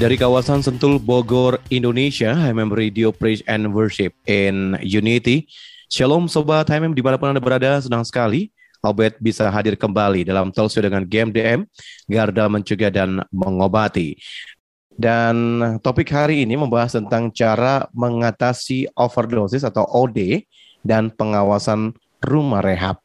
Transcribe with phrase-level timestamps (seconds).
[0.00, 5.44] Dari kawasan Sentul Bogor, Indonesia, HMM Radio Praise and Worship in Unity.
[5.92, 8.48] Shalom Sobat HMM di mana pun Anda berada, senang sekali
[8.80, 11.68] Albert bisa hadir kembali dalam talkshow dengan GMDM,
[12.08, 14.16] Garda Mencegah dan Mengobati.
[14.88, 20.48] Dan topik hari ini membahas tentang cara mengatasi overdosis atau OD
[20.80, 21.92] dan pengawasan
[22.24, 23.04] rumah rehab.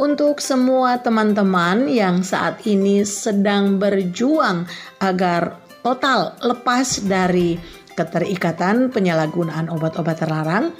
[0.00, 4.64] Untuk semua teman-teman yang saat ini sedang berjuang
[4.96, 7.60] agar total lepas dari
[7.92, 10.72] keterikatan penyalahgunaan obat-obat terlarang.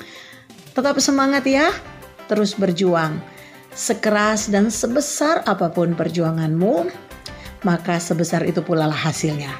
[0.72, 1.68] Tetap semangat ya,
[2.32, 3.20] terus berjuang.
[3.76, 6.88] Sekeras dan sebesar apa pun perjuanganmu,
[7.68, 9.52] maka sebesar itu pula lah hasilnya.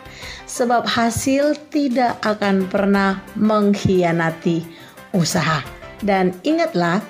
[0.48, 4.64] Sebab hasil tidak akan pernah mengkhianati
[5.12, 5.61] usaha.
[6.00, 7.05] Dan ingatlah,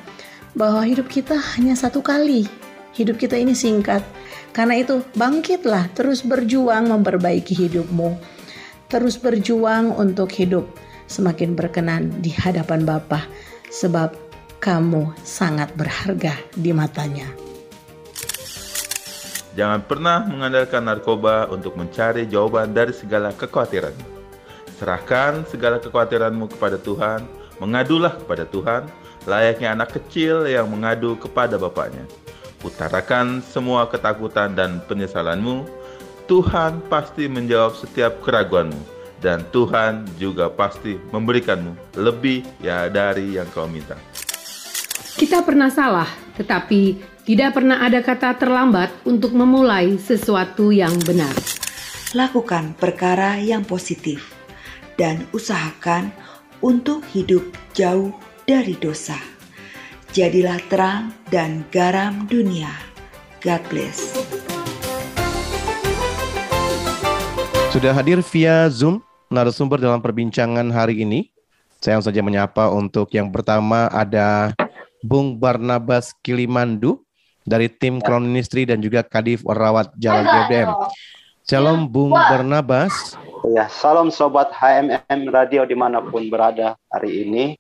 [0.55, 2.47] bahwa hidup kita hanya satu kali.
[2.95, 4.03] Hidup kita ini singkat.
[4.51, 8.19] Karena itu, bangkitlah, terus berjuang memperbaiki hidupmu.
[8.91, 10.67] Terus berjuang untuk hidup
[11.07, 13.27] semakin berkenan di hadapan Bapa,
[13.71, 14.15] sebab
[14.59, 17.31] kamu sangat berharga di matanya.
[19.55, 23.95] Jangan pernah mengandalkan narkoba untuk mencari jawaban dari segala kekhawatiran.
[24.79, 27.27] Serahkan segala kekhawatiranmu kepada Tuhan,
[27.59, 28.83] mengadulah kepada Tuhan,
[29.29, 32.05] layaknya anak kecil yang mengadu kepada bapaknya.
[32.61, 35.65] Utarakan semua ketakutan dan penyesalanmu.
[36.29, 43.69] Tuhan pasti menjawab setiap keraguanmu dan Tuhan juga pasti memberikanmu lebih ya dari yang kau
[43.69, 43.97] minta.
[45.21, 46.09] Kita pernah salah,
[46.41, 46.97] tetapi
[47.29, 51.33] tidak pernah ada kata terlambat untuk memulai sesuatu yang benar.
[52.17, 54.35] Lakukan perkara yang positif
[54.97, 56.11] dan usahakan
[56.65, 57.45] untuk hidup
[57.77, 58.11] jauh
[58.51, 59.15] dari dosa.
[60.11, 62.75] Jadilah terang dan garam dunia.
[63.47, 64.19] God bless.
[67.71, 71.31] Sudah hadir via Zoom narasumber dalam perbincangan hari ini.
[71.79, 74.51] Saya langsung saja menyapa untuk yang pertama ada
[74.99, 77.07] Bung Barnabas Kilimandu
[77.47, 80.71] dari tim Crown Ministry dan juga Kadif Rawat Jalan GBM.
[81.51, 83.19] Shalom Bung Barnabas.
[83.51, 87.59] Ya, salam sobat HMM Radio di mana pun berada hari ini.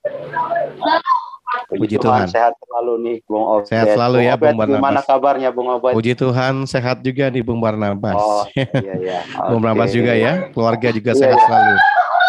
[1.67, 3.67] Puji, Puji Tuhan, Tuhan sehat selalu nih Bung Obed.
[3.67, 4.79] Sehat selalu ya Bung, Bung Barnabas.
[4.79, 5.91] Gimana kabarnya Bung Obed?
[5.99, 8.15] Puji Tuhan sehat juga nih Bung Barnabas.
[8.15, 9.21] Oh iya iya.
[9.51, 11.47] Bung Barnabas juga ya, keluarga juga iya, sehat iya.
[11.51, 11.75] selalu.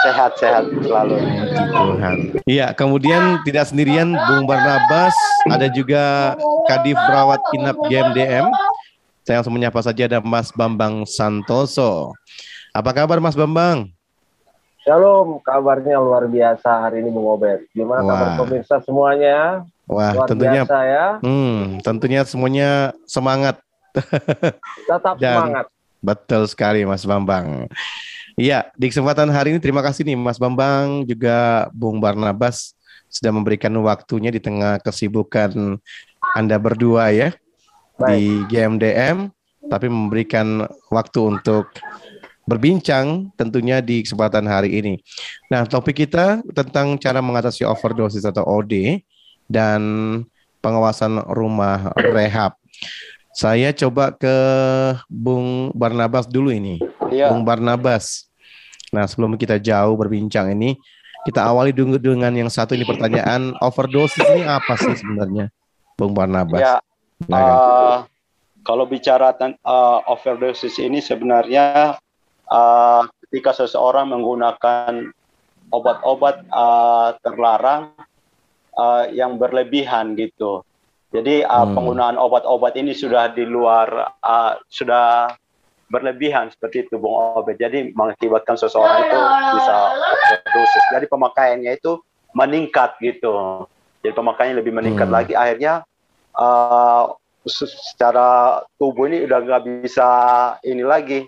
[0.02, 1.16] Sehat-sehat selalu.
[1.22, 2.18] Puji Tuhan.
[2.50, 5.14] Iya, kemudian tidak sendirian Bung Barnabas,
[5.46, 6.34] ada juga
[6.66, 8.50] Kadif Perawat Inap GMDM.
[9.22, 12.18] Saya langsung menyapa saja ada Mas Bambang Santoso.
[12.74, 13.94] Apa kabar Mas Bambang?
[14.82, 17.70] Shalom, kabarnya luar biasa hari ini Bung Obed.
[17.70, 18.18] Gimana Wah.
[18.18, 19.62] kabar pemirsa semuanya?
[19.86, 21.08] Wah, luar tentunya biasa ya.
[21.22, 22.70] Hmm, tentunya semuanya
[23.06, 23.62] semangat.
[24.90, 25.66] Tetap Dan, semangat.
[26.02, 27.70] Betul sekali Mas Bambang.
[28.34, 32.74] Iya, di kesempatan hari ini terima kasih nih Mas Bambang juga Bung Barnabas
[33.06, 35.78] sudah memberikan waktunya di tengah kesibukan
[36.34, 37.38] Anda berdua ya
[38.02, 38.18] Baik.
[38.18, 39.18] di GMDM
[39.70, 41.70] tapi memberikan waktu untuk
[42.50, 45.00] berbincang tentunya di kesempatan hari ini.
[45.48, 49.00] Nah, topik kita tentang cara mengatasi overdosis atau OD
[49.48, 49.82] dan
[50.60, 52.58] pengawasan rumah rehab.
[53.32, 54.36] Saya coba ke
[55.08, 56.82] Bung Barnabas dulu ini.
[57.14, 57.32] Ya.
[57.32, 58.28] Bung Barnabas.
[58.92, 60.76] Nah, sebelum kita jauh berbincang ini,
[61.24, 65.48] kita awali dulu dengan yang satu ini pertanyaan overdosis ini apa sih sebenarnya,
[65.96, 66.60] Bung Barnabas?
[66.60, 66.76] Ya,
[67.30, 68.08] uh,
[68.62, 71.98] kalau bicara uh, overdosis ini sebenarnya
[72.50, 75.10] uh, ketika seseorang menggunakan
[75.72, 77.96] obat-obat uh, terlarang
[78.76, 80.62] uh, yang berlebihan gitu.
[81.12, 81.76] Jadi uh, hmm.
[81.76, 85.36] penggunaan obat-obat ini sudah di luar uh, sudah
[85.92, 87.60] berlebihan seperti itu Bung Obed.
[87.60, 89.20] Jadi mengakibatkan seseorang itu
[89.60, 90.86] bisa overdosis.
[90.96, 92.00] Jadi pemakaiannya itu
[92.32, 93.68] meningkat gitu.
[94.00, 95.16] Jadi pemakaiannya lebih meningkat hmm.
[95.16, 95.34] lagi.
[95.36, 95.84] Akhirnya
[96.36, 97.12] uh,
[97.50, 100.10] secara tubuh ini udah nggak bisa
[100.62, 101.26] ini lagi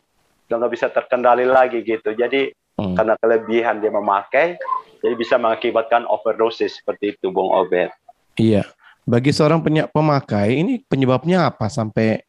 [0.48, 2.14] udah nggak bisa terkendali lagi gitu.
[2.14, 2.94] Jadi hmm.
[2.94, 4.62] karena kelebihan dia memakai,
[5.02, 7.90] jadi bisa mengakibatkan overdosis seperti itu, Bung Obed.
[8.38, 8.70] Iya.
[9.04, 9.60] Bagi seorang
[9.92, 12.24] pemakai ini penyebabnya apa sampai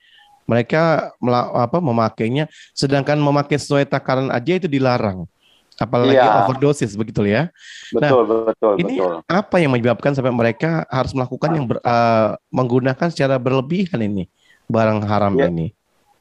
[0.45, 1.15] mereka
[1.55, 5.29] apa memakainya sedangkan memakai sesuai takaran aja itu dilarang.
[5.75, 6.47] Apalagi Iya.
[6.47, 7.51] overdosis begitu ya.
[7.91, 9.15] Betul, betul, Ini betul.
[9.27, 14.31] apa yang menyebabkan sampai mereka harus melakukan yang ber- eh, menggunakan secara berlebihan ini
[14.71, 15.51] barang haram Iya.
[15.51, 15.67] ini?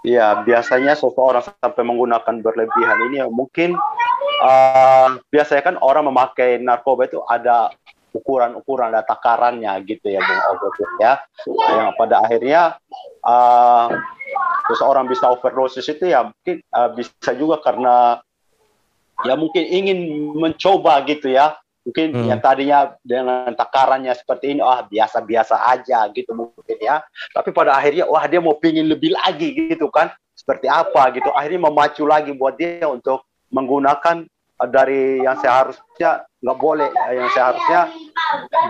[0.03, 3.77] Ya, biasanya seseorang sampai menggunakan berlebihan ini ya mungkin
[4.43, 7.71] eh, biasanya kan orang memakai narkoba itu ada
[8.13, 11.13] ukuran-ukuran, ada takarannya gitu ya, Bung Ogot ya.
[11.47, 12.61] Yang pada akhirnya
[13.23, 13.87] eh,
[14.67, 18.19] seseorang bisa overdosis itu ya mungkin eh, bisa juga karena
[19.21, 19.99] ya mungkin ingin
[20.33, 21.53] mencoba gitu ya.
[21.83, 22.27] Mungkin Hmm.
[22.31, 27.03] yang tadinya dengan takarannya seperti ini, ah biasa-biasa aja gitu mungkin ya
[27.35, 31.67] tapi pada akhirnya wah dia mau pingin lebih lagi gitu kan seperti apa gitu akhirnya
[31.67, 34.23] memacu lagi buat dia untuk menggunakan
[34.63, 37.91] eh, dari yang seharusnya nggak boleh eh, yang seharusnya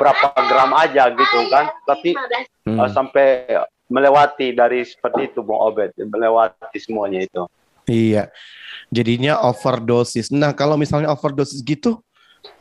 [0.02, 2.18] berapa gram aja gitu kan tapi
[2.66, 2.82] Hmm.
[2.82, 3.28] eh, sampai
[3.94, 7.46] melewati dari seperti itu Bung Obed melewati semuanya itu
[7.86, 8.32] Iya.
[8.94, 10.30] Jadinya overdosis.
[10.30, 12.00] Nah, kalau misalnya overdosis gitu,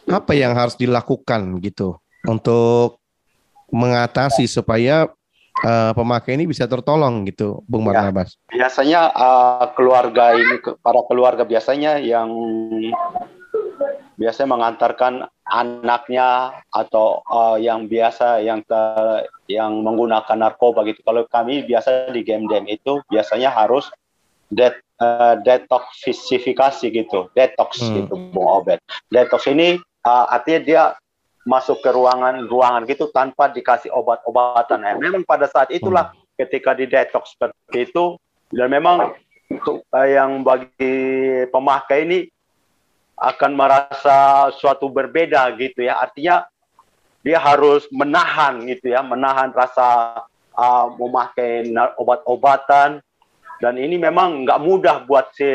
[0.08, 2.98] apa yang harus dilakukan gitu untuk
[3.68, 5.06] mengatasi supaya
[5.62, 8.00] eh, pemakai ini bisa tertolong gitu, Bung Ya.
[8.08, 8.34] Barnabas?
[8.48, 12.28] biasanya eh, keluarga ini para keluarga biasanya yang
[14.16, 21.02] biasanya mengantarkan anaknya atau eh, yang biasa yang ke- yang menggunakan narkoba gitu.
[21.04, 23.88] Kalau kami biasa di game dem itu biasanya harus
[24.48, 28.06] det, eh, detoksifikasi gitu, detox Hmm.
[28.06, 28.78] gitu, Bung Obed.
[29.10, 30.82] Detox ini eh, artinya dia
[31.42, 34.78] masuk ke ruangan ruangan gitu tanpa dikasih obat-obatan.
[34.78, 38.14] Nah, memang pada saat itulah ketika di detox seperti itu
[38.54, 39.10] dan memang
[39.50, 40.96] untuk eh, yang bagi
[41.50, 42.18] pemakai ini
[43.22, 46.42] akan merasa suatu berbeda gitu ya artinya
[47.22, 50.18] dia harus menahan gitu ya menahan rasa
[50.58, 52.98] uh, memakai obat-obatan
[53.62, 55.46] dan ini memang nggak mudah buat si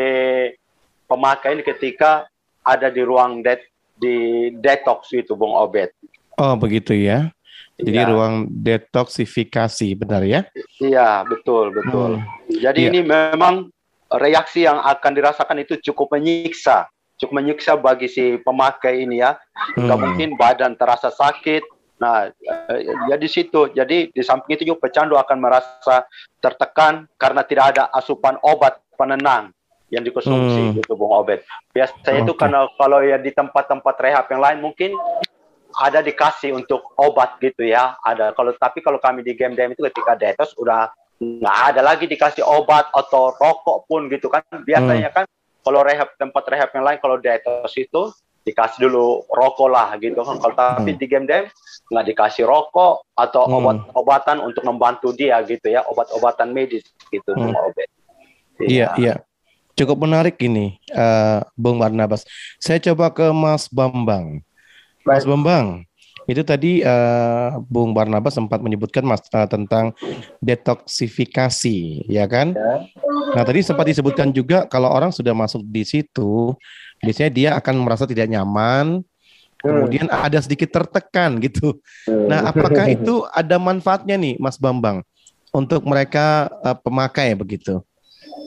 [1.03, 2.23] pemakai ini ketika
[2.63, 3.67] ada di ruang det
[3.99, 5.91] di detox itu Bung Obed
[6.37, 7.33] Oh, begitu ya.
[7.81, 8.13] Jadi Iya.
[8.13, 10.45] ruang detoksifikasi, benar ya?
[10.77, 12.21] Iya, betul, betul.
[12.45, 12.89] Jadi Iya.
[12.93, 13.73] ini memang
[14.13, 16.85] reaksi yang akan dirasakan itu cukup menyiksa,
[17.17, 19.33] cukup menyiksa bagi si pemakai ini ya.
[19.73, 20.05] Nggak Hmm.
[20.05, 21.65] mungkin badan terasa sakit.
[21.97, 23.73] Nah, eh, ya di situ.
[23.73, 26.05] Jadi di samping itu juga pecandu akan merasa
[26.37, 29.49] tertekan karena tidak ada asupan obat penenang
[29.89, 30.75] yang dikonsumsi Hmm.
[30.77, 31.41] gitu Bung Obed.
[31.71, 32.39] Biasanya itu Oke.
[32.43, 34.91] karena kalau ya di tempat-tempat rehab yang lain mungkin
[35.77, 37.95] ada dikasih untuk obat gitu ya.
[38.03, 42.05] Ada kalau tapi kalau kami di game game itu ketika detox udah nggak ada lagi
[42.05, 44.43] dikasih obat atau rokok pun gitu kan.
[44.65, 45.25] Biasanya kan
[45.63, 48.11] kalau rehab tempat rehab yang lain kalau detox itu
[48.47, 50.39] dikasih dulu rokok lah gitu kan.
[50.39, 50.99] Kalau tapi Hmm.
[50.99, 51.47] di game game
[51.91, 53.55] nggak dikasih rokok atau Hmm.
[53.59, 57.51] obat-obatan untuk membantu dia gitu ya, obat-obatan medis gitu Hmm.
[57.51, 57.89] Bung Obed.
[58.57, 59.15] Iya, iya.
[59.77, 62.25] Cukup menarik ini, eh, Bung Barnabas.
[62.57, 64.41] Saya coba ke Mas Bambang.
[65.05, 65.29] Mas Baik.
[65.31, 65.86] Bambang,
[66.27, 69.95] itu tadi eh, Bung Barnabas sempat menyebutkan Mas eh, tentang
[70.43, 72.51] detoksifikasi, ya kan?
[72.51, 72.75] Ya.
[73.31, 76.51] Nah, tadi sempat disebutkan juga kalau orang sudah masuk di situ,
[76.99, 79.01] biasanya dia akan merasa tidak nyaman,
[79.63, 81.79] kemudian ada sedikit tertekan gitu.
[82.03, 82.27] Hmm.
[82.27, 85.07] Nah, apakah itu ada manfaatnya nih, Mas Bambang,
[85.55, 87.79] untuk mereka eh, pemakai begitu?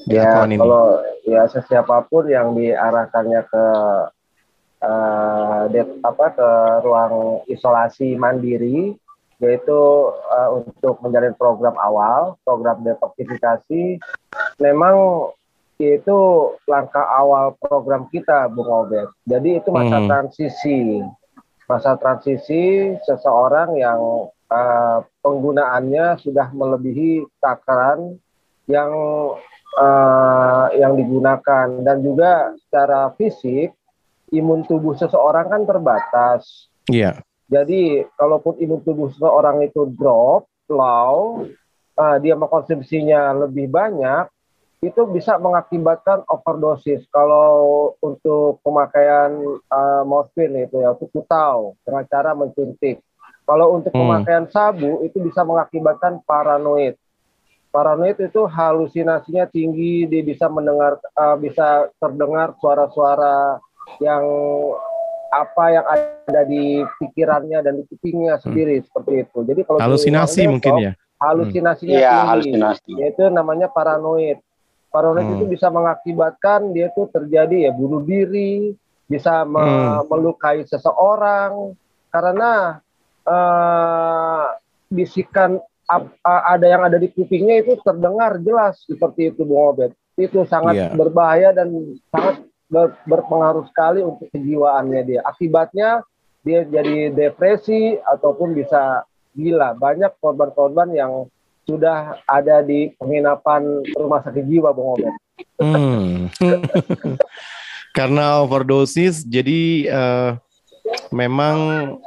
[0.09, 0.61] ya akun ini?
[0.61, 3.64] kalau ya sesiapapun yang diarahkannya ke
[4.80, 6.49] eh, det- apa ke
[6.82, 8.96] ruang isolasi mandiri
[9.40, 9.80] yaitu
[10.12, 13.96] eh, untuk menjalin program awal program detoksifikasi.
[14.60, 14.96] Memang
[15.80, 16.18] itu
[16.68, 19.08] langkah awal program kita Bung Obed.
[19.25, 20.08] Jadi itu masa Hmm.
[20.12, 21.00] transisi.
[21.64, 28.20] Masa transisi seseorang yang eh, penggunaannya sudah melebihi takaran
[28.68, 28.92] yang
[29.72, 31.80] eh, yang digunakan.
[31.80, 33.72] Dan juga secara fisik
[34.30, 36.70] imun tubuh seseorang kan terbatas.
[36.90, 37.22] Iya.
[37.50, 41.44] Jadi kalaupun imun tubuh seseorang itu drop, low,
[41.99, 44.30] eh, dia mengkonsumsinya lebih banyak,
[44.80, 47.04] itu bisa mengakibatkan overdosis.
[47.10, 49.34] Kalau untuk pemakaian
[49.66, 53.02] eh, morfin itu ya, untuk kutau dengan cara mensuntik.
[53.44, 54.06] Kalau untuk Hmm.
[54.06, 56.94] pemakaian sabu itu bisa mengakibatkan paranoid.
[57.75, 63.58] Paranoid itu halusinasinya tinggi, dia bisa mendengar, eh, bisa terdengar suara-suara
[63.99, 64.23] yang
[65.30, 69.38] apa yang ada di pikirannya dan di kupingnya sendiri seperti itu.
[69.42, 69.87] Jadi kalau Hmm.
[69.87, 70.92] Halusinasi mungkin ya.
[71.18, 72.28] halusinasinya Iya, tinggi.
[72.30, 72.90] halusinasi.
[72.99, 74.38] Yaitu namanya paranoid.
[74.90, 75.35] Paranoid Hmm.
[75.38, 78.75] itu bisa mengakibatkan dia itu terjadi ya bunuh diri,
[79.06, 80.06] bisa me- Hmm.
[80.06, 81.75] melukai seseorang
[82.09, 82.82] karena
[83.23, 84.44] eh,
[84.88, 89.90] bisikan ap- ada yang ada di kupingnya itu terdengar jelas seperti itu Bung Obed.
[90.16, 90.88] Itu sangat Iya.
[90.92, 91.70] berbahaya dan
[92.11, 95.21] sangat ber- berpengaruh sekali untuk kejiwaannya dia.
[95.27, 96.00] Akibatnya
[96.41, 99.05] dia jadi depresi ataupun bisa
[99.37, 99.77] gila.
[99.77, 101.29] Banyak korban-korban yang
[101.69, 105.15] sudah ada di penginapan rumah sakit jiwa Bung Obed.
[105.61, 106.31] Hmm.
[107.97, 110.31] Karena overdosis, jadi eh,
[111.11, 111.57] memang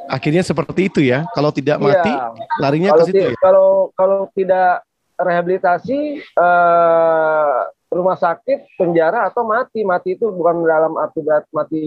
[0.07, 1.27] akhirnya seperti itu ya.
[1.35, 2.31] Kalau tidak mati, Iya.
[2.59, 3.31] larinya kalau ke situ ya.
[3.39, 4.83] kalau kalau tidak
[5.19, 7.57] rehabilitasi eh,
[7.93, 9.85] rumah sakit penjara atau mati.
[9.85, 11.21] Mati itu bukan dalam arti
[11.53, 11.83] mati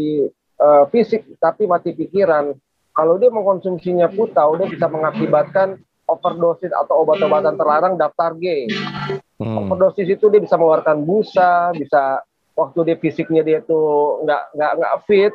[0.57, 2.55] eh, fisik tapi mati pikiran.
[2.97, 8.71] Kalau dia mengkonsumsinya putau dia bisa mengakibatkan overdosis atau obat-obatan terlarang daftar G.
[9.37, 9.69] Hmm.
[9.69, 12.25] overdosis itu dia bisa mengeluarkan busa bisa
[12.57, 15.35] waktu dia fisiknya dia tuh nggak nggak nggak fit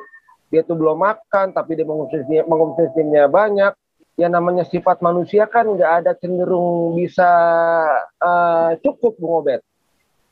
[0.50, 3.74] dia tuh belum makan tapi dia mengkonsumsinya mengkonsumsinya banyak.
[4.20, 7.30] Ya namanya sifat manusia kan nggak ada cenderung bisa
[8.20, 9.46] eh, cukup Bung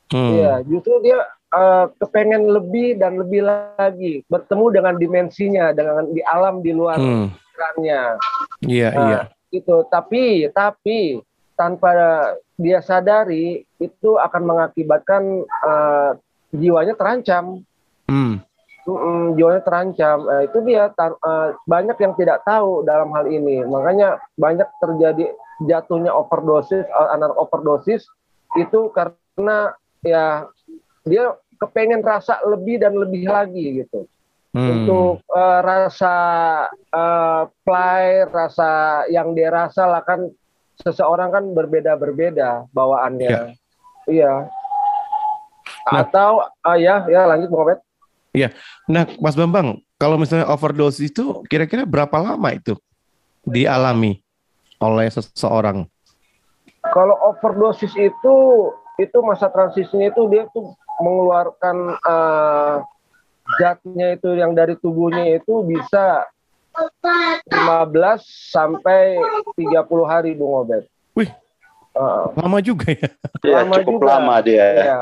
[0.09, 0.29] Hmm.
[0.33, 6.61] Iya justru dia eh, kepengen lebih dan lebih lagi bertemu dengan dimensinya dengan di alam
[6.61, 7.29] di luar Hmm.
[7.29, 8.01] pikirannya
[8.65, 9.19] Iya, Nah, iya.
[9.49, 11.21] itu tapi tapi
[11.53, 11.89] tanpa
[12.55, 16.11] dia sadari itu akan mengakibatkan eh,
[16.51, 17.61] jiwanya terancam
[18.05, 18.41] Hmm.
[18.89, 23.61] Mm-mm, jiwanya terancam Eh, itu dia tan- eh, banyak yang tidak tahu dalam hal ini
[23.61, 25.29] makanya banyak terjadi
[25.61, 28.09] jatuhnya overdosis eh, anak overdosis
[28.55, 30.47] itu karena ya
[31.03, 34.07] dia kepengen rasa lebih dan lebih lagi gitu
[34.49, 34.65] Hmm.
[34.65, 36.15] untuk eh, rasa
[36.73, 40.25] eh, play, rasa yang dia rasa lah kan
[40.81, 43.53] seseorang kan berbeda-berbeda bawaannya.
[44.09, 44.49] Iya.
[45.93, 46.01] Nah.
[46.01, 47.79] Atau ah, ya ya lanjut Bung Obed.
[48.89, 52.73] Nah, Mas Bambang, kalau misalnya overdosis itu kira-kira berapa lama itu
[53.45, 54.17] dialami
[54.81, 55.85] oleh seseorang?
[56.89, 58.35] Kalau overdosis itu
[58.99, 61.95] itu masa transisinya itu dia tuh mengeluarkan
[63.57, 66.27] zatnya itu yang dari tubuhnya itu bisa
[67.49, 69.17] 15 sampai
[69.57, 69.65] 30
[70.05, 70.83] hari Bung Obed.
[71.15, 71.31] Wih.
[71.89, 73.09] Eh, Lama juga ya.
[73.41, 74.07] Iya, Lama cukup juga.
[74.07, 74.65] lama dia.
[74.77, 74.99] Iya.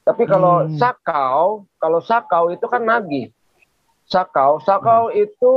[0.00, 0.78] Tapi kalau Hmm.
[0.78, 1.42] sakau,
[1.76, 3.28] kalau sakau itu kan nagih.
[4.06, 5.52] Sakau, sakau itu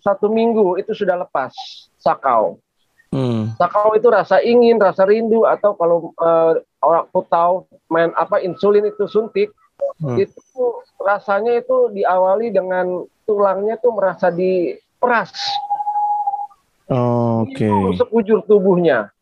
[0.00, 1.52] satu minggu itu sudah lepas.
[1.98, 2.56] Sakau.
[3.10, 3.52] Hmm.
[3.56, 6.52] Sakau itu rasa ingin, rasa rindu atau kalau eh,
[6.84, 9.50] orang tahu main apa insulin itu suntik,
[10.00, 10.18] Hmm.
[10.18, 10.64] itu
[10.98, 15.30] rasanya itu diawali dengan tulangnya tuh merasa diperas
[16.90, 17.64] Oke.
[17.64, 19.14] itu sekujur tubuhnya.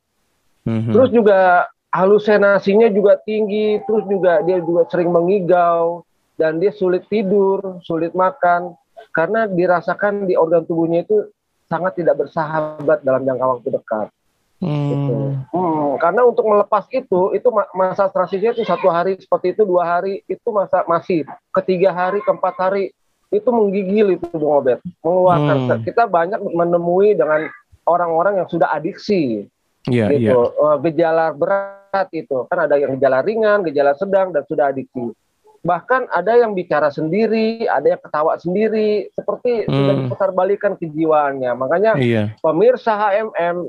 [0.65, 0.93] Mhm.
[0.95, 6.03] Terus juga halusinasinya juga tinggi, terus juga dia juga sering mengigau
[6.41, 8.73] dan dia sulit tidur, sulit makan
[9.13, 11.29] karena dirasakan di organ tubuhnya itu
[11.69, 14.09] sangat tidak bersahabat dalam jangka waktu dekat.
[14.63, 15.15] Gitu.
[15.19, 15.43] Hmm.
[15.51, 19.83] Hmm, karena untuk melepas itu, itu ma- masa transisinya itu satu hari seperti itu, dua
[19.83, 22.95] hari itu masa masih, ketiga hari, keempat hari
[23.35, 25.57] itu menggigil itu Bung Obed, mengeluarkan.
[25.67, 25.83] Hmm.
[25.83, 27.51] Kita banyak menemui dengan
[27.83, 29.51] orang-orang yang sudah adiksi,
[29.91, 30.31] Iya, iya.
[30.31, 30.55] gitu.
[30.55, 35.11] Eh, gejala berat itu kan ada yang gejala ringan, gejala sedang dan sudah adiksi.
[35.63, 40.01] Bahkan ada yang bicara sendiri, ada yang ketawa sendiri, seperti sudah Hmm.
[40.07, 41.51] diputarbalikan kejiwaannya.
[41.55, 42.23] Makanya Iya.
[42.39, 43.67] pemirsa HMM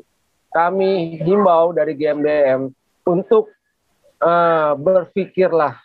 [0.53, 2.69] kami himbau dari GMDM
[3.03, 3.49] untuk
[4.21, 5.81] eh, berpikirlah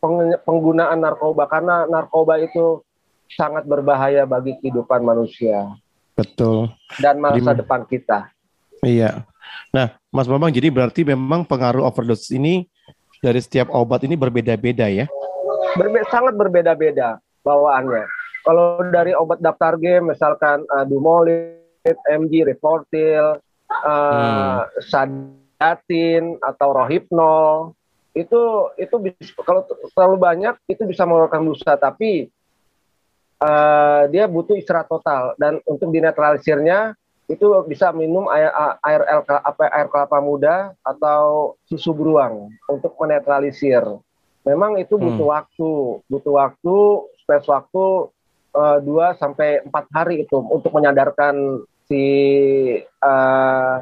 [0.00, 2.82] peng- penggunaan narkoba karena narkoba itu
[3.30, 5.70] sangat berbahaya bagi kehidupan manusia
[6.18, 6.72] Betul.
[6.98, 8.32] dan masa Jadi- depan kita.
[8.82, 9.22] Iya.
[9.70, 12.66] Nah, Mas Bambang, jadi berarti memang pengaruh overdosis ini
[13.20, 15.06] dari setiap obat ini berbeda-beda ya?
[15.78, 18.08] Berbe- sangat berbeda-beda bawaannya.
[18.40, 21.60] Kalau dari obat daftar game misalkan uh, Dumolit,
[22.08, 23.36] MG, Reportil,
[23.70, 27.78] uh, Sadatin atau Rohypnol
[28.10, 28.40] itu
[28.74, 29.62] itu bis- kalau
[29.94, 32.26] terlalu banyak itu bisa mengeluarkan busa tapi
[33.40, 35.34] uh, dia butuh istirahat total.
[35.40, 36.94] Dan untuk dinetralisirnya
[37.30, 38.50] itu bisa minum air
[38.82, 43.86] air air, apa, air kelapa muda atau susu beruang untuk menetralisir.
[44.42, 45.70] Memang itu butuh waktu,
[46.10, 46.76] butuh waktu,
[47.22, 47.84] space waktu
[48.56, 52.06] eh, dua sampai empat hari itu untuk menyadarkan si
[52.86, 53.74] eh,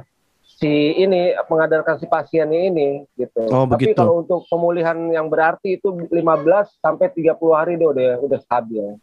[0.59, 3.45] si ini mengadarkan si pasiennya ini gitu.
[3.53, 4.01] Oh, Tapi begitu.
[4.01, 6.17] kalau untuk pemulihan yang berarti itu 15
[6.81, 8.97] sampai 30 hari dia udah udah stabil.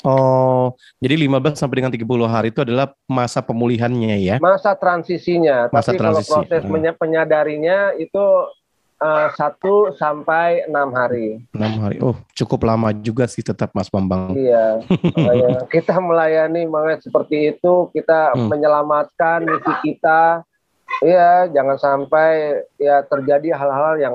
[0.00, 4.36] Oh, jadi 15 sampai dengan 30 hari itu adalah masa pemulihannya ya?
[4.40, 6.96] Masa transisinya, Masa tapi kalau transisi, proses hmm.
[6.96, 8.24] penyadarinya itu
[9.00, 11.40] eh, satu sampai enam hari.
[11.56, 11.96] 6 hari.
[12.04, 14.36] Oh, cukup lama juga sih tetap Mas Bambang.
[14.36, 14.84] Iya,
[15.74, 18.48] kita melayani makanya seperti itu kita Hmm.
[18.52, 20.44] menyelamatkan misi kita
[21.00, 24.14] Iya, jangan sampai ya terjadi hal-hal yang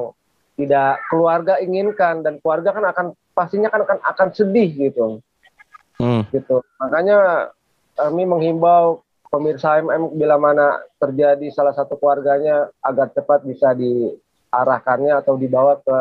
[0.59, 5.23] tidak keluarga inginkan dan keluarga kan akan pastinya kan akan akan sedih gitu.
[5.95, 6.27] Hmm.
[6.35, 6.59] Gitu.
[6.83, 7.49] Makanya
[7.95, 9.01] kami menghimbau
[9.31, 13.71] pemirsa MM bila mana terjadi salah satu keluarganya agar cepat bisa
[14.55, 15.99] diarahkannya atau dibawa ke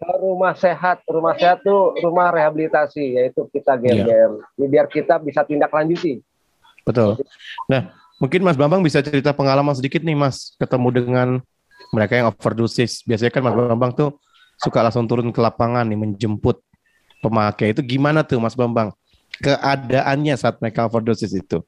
[0.00, 1.04] ke rumah sehat.
[1.04, 4.32] Rumah sehat tuh rumah rehabilitasi yaitu kita GMGM.
[4.56, 4.66] Ya.
[4.66, 6.24] Biar kita bisa tindak lanjuti.
[6.88, 7.20] Betul.
[7.68, 11.28] Nah, mungkin Mas Bambang bisa cerita pengalaman sedikit nih Mas ketemu dengan
[11.92, 13.04] mereka yang overdosis.
[13.04, 14.16] Biasanya kan Mas Bambang tuh
[14.56, 16.64] suka langsung turun ke lapangan nih menjemput
[17.20, 17.76] pemakai.
[17.76, 18.96] Itu gimana tuh Mas Bambang?
[19.44, 21.60] Keadaannya saat mereka overdosis itu?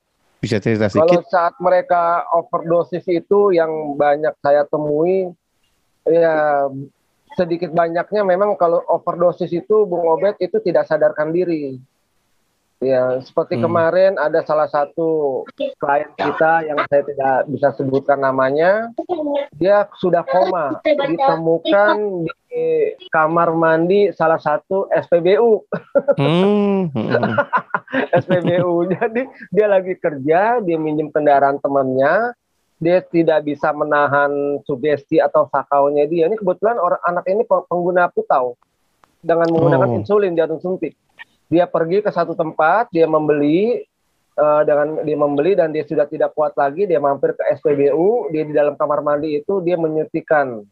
[0.42, 1.23] Bisa cerita sedikit?
[1.23, 5.30] Kalau saat mereka overdosis itu yang banyak saya temui,
[6.06, 6.66] ya
[7.37, 11.80] sedikit banyaknya memang kalau overdosis itu Bung Obet itu tidak sadarkan diri.
[12.82, 13.62] Ya, seperti hmm.
[13.62, 18.90] kemarin ada salah satu klien kita yang saya tidak bisa sebutkan namanya,
[19.54, 22.66] dia sudah koma, ditemukan di
[23.14, 25.62] kamar mandi salah satu SPBU.
[26.18, 26.90] Hmm.
[28.26, 28.90] SPBU.
[28.99, 32.35] Jadi dia lagi kerja, dia minjem kendaraan temannya,
[32.82, 36.26] dia tidak bisa menahan sugesti atau sakaunya dia.
[36.26, 38.58] Ini kebetulan orang anak ini pengguna putau
[39.22, 39.98] dengan menggunakan oh.
[40.02, 40.98] insulin jarum suntik
[41.52, 43.84] dia pergi ke satu tempat, dia membeli
[44.40, 48.48] uh, dengan dia membeli dan dia sudah tidak kuat lagi, dia mampir ke SPBU, dia
[48.48, 50.64] di dalam kamar mandi itu dia menyuntikkan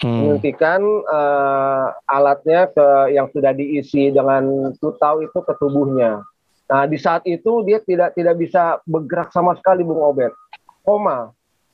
[0.00, 0.08] hmm.
[0.08, 6.24] menyuntikkan uh, alatnya ke yang sudah diisi dengan tutau itu ke tubuhnya.
[6.72, 10.32] Nah, di saat itu dia tidak tidak bisa bergerak sama sekali Bung Obet.
[10.80, 11.28] Koma.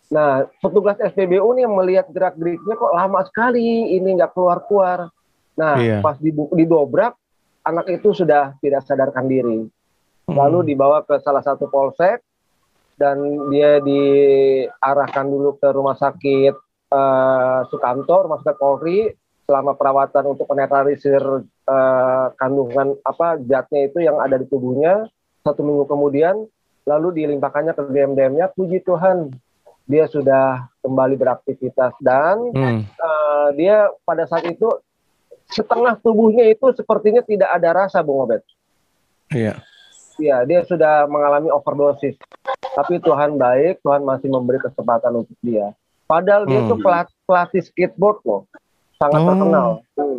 [0.08, 5.12] Nah, petugas SPBU nih melihat gerak-geriknya kok lama sekali, ini nggak keluar-keluar.
[5.58, 6.00] Nah, iya.
[6.00, 6.16] pas
[6.54, 7.12] didobrak,
[7.66, 9.68] anak itu sudah tidak sadarkan diri.
[10.28, 10.36] Hmm.
[10.36, 12.24] Lalu dibawa ke salah satu polsek
[12.96, 13.20] dan
[13.52, 16.54] dia diarahkan dulu ke rumah sakit
[16.92, 19.12] uh, Sukanto, rumah sakit Polri
[19.48, 21.20] selama perawatan untuk menetralisir
[21.64, 25.08] uh, kandungan apa zatnya itu yang ada di tubuhnya
[25.40, 26.44] satu minggu kemudian
[26.84, 29.32] lalu dilimpahkannya ke GMDM-nya puji Tuhan
[29.88, 32.80] dia sudah kembali beraktivitas dan hmm.
[33.00, 34.68] uh, dia pada saat itu
[35.48, 38.44] setengah tubuhnya itu sepertinya tidak ada rasa, Bung Obed.
[39.32, 39.64] Iya.
[40.20, 42.20] Iya, dia sudah mengalami overdosis.
[42.76, 45.72] Tapi Tuhan baik, Tuhan masih memberi kesempatan untuk dia.
[46.04, 46.50] Padahal hmm.
[46.52, 48.42] dia itu pelatih, pelatih skateboard loh,
[49.00, 49.28] sangat hmm.
[49.32, 49.68] terkenal.
[49.96, 50.16] Hmm,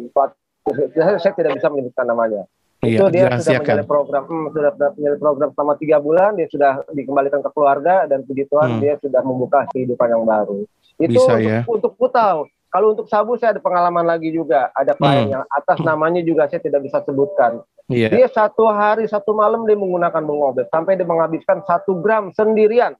[0.97, 2.41] saya, saya tidak bisa menyebutkan namanya.
[2.79, 6.71] Iya, itu dia sudah menjalani program, hmm, sudah menjalani program selama tiga bulan, dia sudah
[6.95, 8.79] dikembalikan ke keluarga dan puji Tuhan hmm.
[8.79, 10.63] dia sudah membuka kehidupan yang baru.
[10.95, 11.59] Itu bisa, untuk, ya?
[11.67, 12.47] untuk Putau.
[12.69, 14.69] Kalau untuk sabu saya ada pengalaman lagi juga.
[14.77, 15.33] Ada klien hmm.
[15.35, 17.65] yang atas namanya juga saya tidak bisa sebutkan.
[17.89, 18.13] Yeah.
[18.13, 22.93] Dia satu hari satu malam dia menggunakan obet sampai dia menghabiskan satu gram sendirian.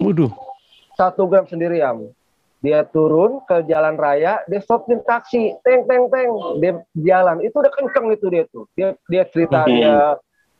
[0.00, 0.32] Waduh.
[0.96, 2.08] Satu gram sendirian.
[2.58, 7.38] Dia turun ke jalan raya, dia stopin taksi, teng teng teng, dia jalan.
[7.38, 8.66] Itu udah kenceng itu dia tuh.
[8.74, 9.70] Dia dia cerita -hmm.
[9.70, 9.94] dia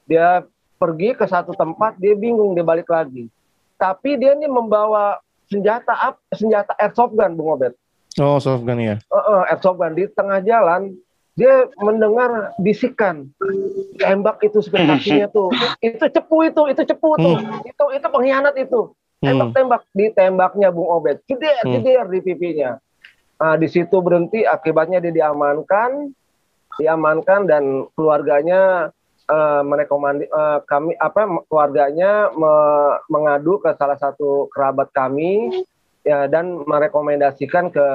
[0.06, 0.28] dia
[0.78, 3.26] pergi ke satu tempat, dia bingung dia balik lagi.
[3.74, 5.18] Tapi dia ini membawa
[5.50, 7.74] senjata senjata airsoft gun Bung Obet.
[8.18, 8.96] Oh, soft gun ya.
[9.10, 10.94] Uh, uh, airsoft gun di tengah jalan
[11.38, 13.30] dia mendengar bisikan
[14.02, 17.62] tembak itu sebenarnya tuh itu cepu itu itu cepu tuh hmm.
[17.62, 22.12] itu itu pengkhianat itu tembak tembak di tembaknya Bung Obed jeder hmm.
[22.12, 22.78] di pipinya
[23.38, 26.14] nah, di situ berhenti akibatnya dia diamankan
[26.78, 28.94] diamankan dan keluarganya
[29.26, 32.52] uh, merekomandi uh, kami apa keluarganya me,
[33.10, 35.64] mengadu ke salah satu kerabat kami
[36.06, 37.86] ya dan merekomendasikan ke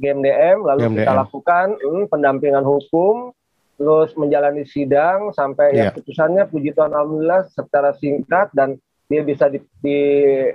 [0.00, 0.96] GMDM lalu GMDM.
[1.04, 3.36] kita lakukan hmm, pendampingan hukum
[3.80, 5.88] terus menjalani sidang sampai yeah.
[5.88, 8.76] ya putusannya puji Tuhan alhamdulillah secara singkat dan
[9.10, 9.98] dia bisa di, di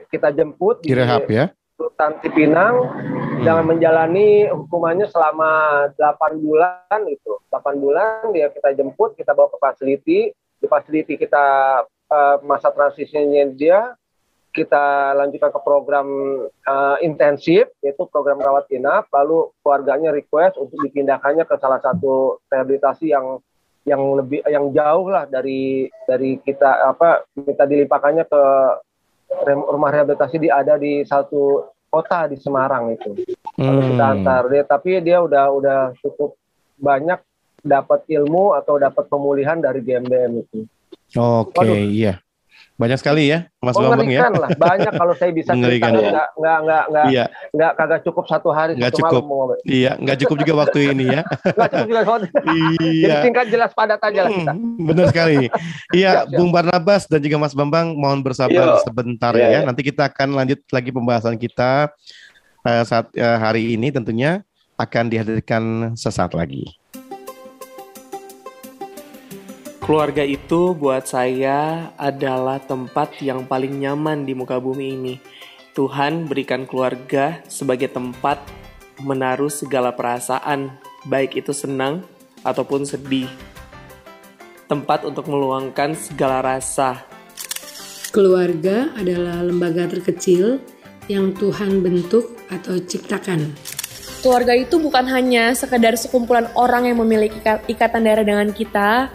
[0.07, 1.51] kita jemput di rehab ya?
[1.75, 2.75] Sultan Cipinang.
[3.35, 3.43] Hmm.
[3.43, 5.51] dengan menjalani hukumannya selama
[5.99, 10.19] 8 bulan itu 8 bulan dia kita jemput kita bawa ke fasiliti.
[10.55, 11.45] Di fasiliti kita
[11.83, 13.91] uh, masa transisinya dia
[14.55, 16.07] kita lanjutkan ke program
[16.47, 19.11] uh, intensif yaitu program rawat inap.
[19.11, 23.43] Lalu keluarganya request untuk dipindahkannya ke salah satu rehabilitasi yang
[23.85, 28.41] yang lebih yang jauh lah dari dari kita apa kita dilimpahkannya ke
[29.69, 33.13] rumah rehabilitasi di ada di satu kota di Semarang itu
[33.61, 33.89] lalu hmm.
[33.93, 36.33] kita antar dia tapi dia udah udah cukup
[36.81, 37.21] banyak
[37.65, 40.69] dapat ilmu atau dapat pemulihan dari GMBM itu.
[41.17, 42.21] Oke, okay, iya.
[42.75, 44.27] Banyak sekali ya, Mas Bambang ya.
[44.27, 46.11] Mengerikan lah, banyak kalau saya bisa Mengerikan, ya.
[46.11, 47.23] nggak nggak nggak nggak Iya,
[47.55, 49.23] nggak kagak cukup satu hari Nggak satu cukup.
[49.23, 51.21] malam iya, nggak cukup juga waktu ini ya.
[51.55, 52.21] nggak cukup juga Sobat.
[52.45, 53.15] Jadi iya.
[53.23, 54.53] singkat jelas padat aja lah kita.
[54.53, 55.37] Hmm, benar sekali.
[55.95, 56.11] Iya.
[56.27, 58.83] Bung Barnabas dan juga Mas Bambang mohon bersabar Iya.
[58.83, 59.47] sebentar Iya, ya.
[59.49, 59.59] iya.
[59.63, 61.95] Nanti kita akan lanjut lagi pembahasan kita
[62.61, 64.43] eh, saat eh, hari ini tentunya
[64.75, 65.63] akan dihadirkan
[65.95, 66.67] sesaat lagi.
[69.85, 75.15] Keluarga itu buat saya adalah tempat yang paling nyaman di muka bumi ini.
[75.77, 78.41] Tuhan berikan keluarga sebagai tempat
[79.05, 80.73] menaruh segala perasaan,
[81.05, 82.01] baik itu senang
[82.41, 83.29] ataupun sedih.
[84.65, 87.05] Tempat untuk meluangkan segala rasa.
[88.09, 90.65] Keluarga adalah lembaga terkecil
[91.05, 93.53] yang Tuhan bentuk atau ciptakan.
[94.25, 99.13] Keluarga itu bukan hanya sekedar sekumpulan orang yang memiliki ika- ikatan darah dengan kita,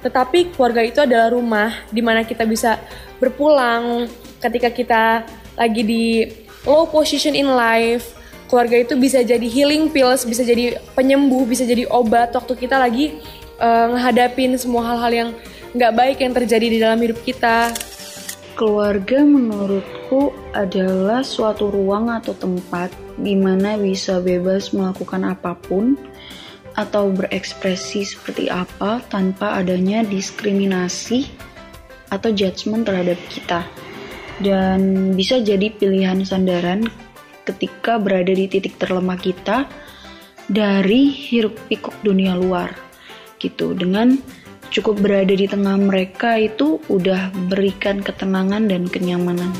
[0.00, 2.80] tetapi keluarga itu adalah rumah di mana kita bisa
[3.20, 4.08] berpulang
[4.40, 5.02] ketika kita
[5.60, 6.04] lagi di
[6.64, 8.16] low position in life.
[8.48, 13.14] Keluarga itu bisa jadi healing pills, bisa jadi penyembuh, bisa jadi obat waktu kita lagi
[13.60, 15.30] ngehadapin semua hal-hal yang
[15.76, 17.70] nggak baik yang terjadi di dalam hidup kita.
[18.58, 25.94] Keluarga menurutku adalah suatu ruang atau tempat di mana bisa bebas melakukan apa pun
[26.78, 31.26] atau berekspresi seperti apa tanpa adanya diskriminasi
[32.10, 33.66] atau judgement terhadap kita.
[34.40, 36.88] Dan bisa jadi pilihan sandaran
[37.44, 39.68] ketika berada di titik terlemah kita
[40.50, 42.72] dari hiruk pikuk dunia luar
[43.38, 44.18] gitu dengan
[44.70, 49.50] cukup berada di tengah mereka itu udah berikan ketenangan dan kenyamanan.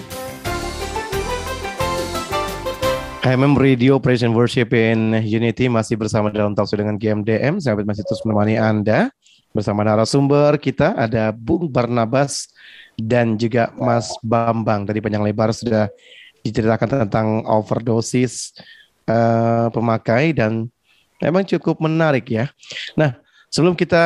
[3.21, 7.61] KMM Radio Praise and Worship in Unity masih bersama dalam talkshow dengan GMDM.
[7.61, 9.13] Sahabat masih terus menemani Anda
[9.53, 12.49] bersama narasumber kita ada Bung Barnabas
[12.97, 14.89] dan juga Mas Bambang.
[14.89, 15.93] Tadi panjang lebar sudah
[16.41, 18.57] diceritakan tentang overdosis
[19.05, 20.73] eh, pemakai dan
[21.21, 22.49] memang cukup menarik ya.
[22.97, 23.21] Nah,
[23.53, 24.05] sebelum kita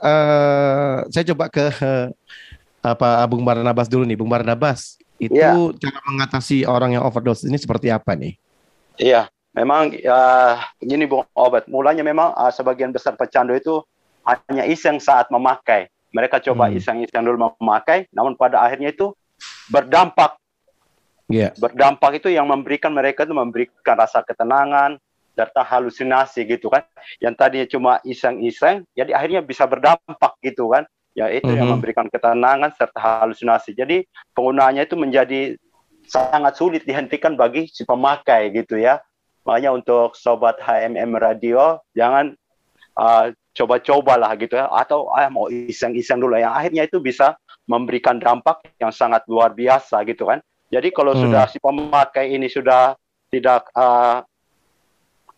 [0.00, 2.08] eh, saya coba ke eh,
[2.80, 4.16] apa Bung Barnabas dulu nih.
[4.16, 5.52] Bung Barnabas, itu Iya.
[5.76, 8.40] cara mengatasi orang yang overdosis ini seperti apa nih?
[8.94, 10.18] Iya, memang ya
[10.78, 11.66] begini Bung Obat.
[11.66, 13.82] Mulanya memang ah, sebagian besar pecandu itu
[14.22, 15.90] hanya iseng saat memakai.
[16.14, 16.78] Mereka coba Hmm.
[16.78, 19.10] iseng-iseng dulu memakai, namun pada akhirnya itu
[19.66, 20.38] berdampak.
[21.26, 21.50] Iya.
[21.58, 24.94] Berdampak itu yang memberikan mereka itu memberikan rasa ketenangan,
[25.34, 26.86] serta halusinasi gitu kan.
[27.18, 30.86] Yang tadinya cuma iseng-iseng, jadi akhirnya bisa berdampak gitu kan.
[31.14, 31.74] Ya itu yang Mhm.
[31.78, 33.74] memberikan ketenangan serta halusinasi.
[33.74, 35.58] Jadi penggunaannya itu menjadi
[36.08, 39.00] sangat sulit dihentikan bagi si pemakai gitu ya.
[39.44, 42.32] Makanya untuk sobat HMM Radio jangan
[42.96, 47.38] uh, coba-cobalah gitu ya atau ah mau iseng-iseng dulu yang akhirnya itu bisa
[47.70, 50.40] memberikan dampak yang sangat luar biasa gitu kan.
[50.72, 51.28] Jadi kalau Hmm.
[51.28, 52.98] sudah si pemakai ini sudah
[53.30, 54.24] tidak uh,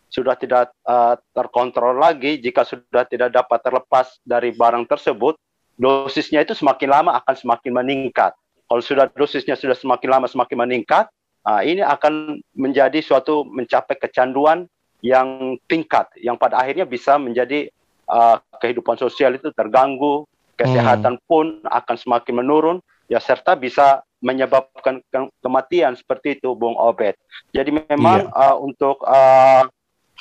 [0.07, 5.35] sudah tidak uh, terkontrol lagi jika sudah tidak dapat terlepas dari barang tersebut,
[5.75, 8.31] dosisnya itu semakin lama akan semakin meningkat.
[8.67, 11.07] Kalau sudah dosisnya sudah semakin lama semakin meningkat,
[11.47, 14.67] ah, ini akan menjadi suatu mencapai kecanduan
[14.99, 17.71] yang tingkat, yang pada akhirnya bisa menjadi
[18.11, 20.27] ah, kehidupan sosial itu terganggu,
[20.59, 22.77] kesehatan pun akan semakin menurun,
[23.07, 27.15] ya serta bisa menyebabkan ke- kematian seperti itu, Bung Obed.
[27.55, 29.69] Jadi memang ah, untuk ah,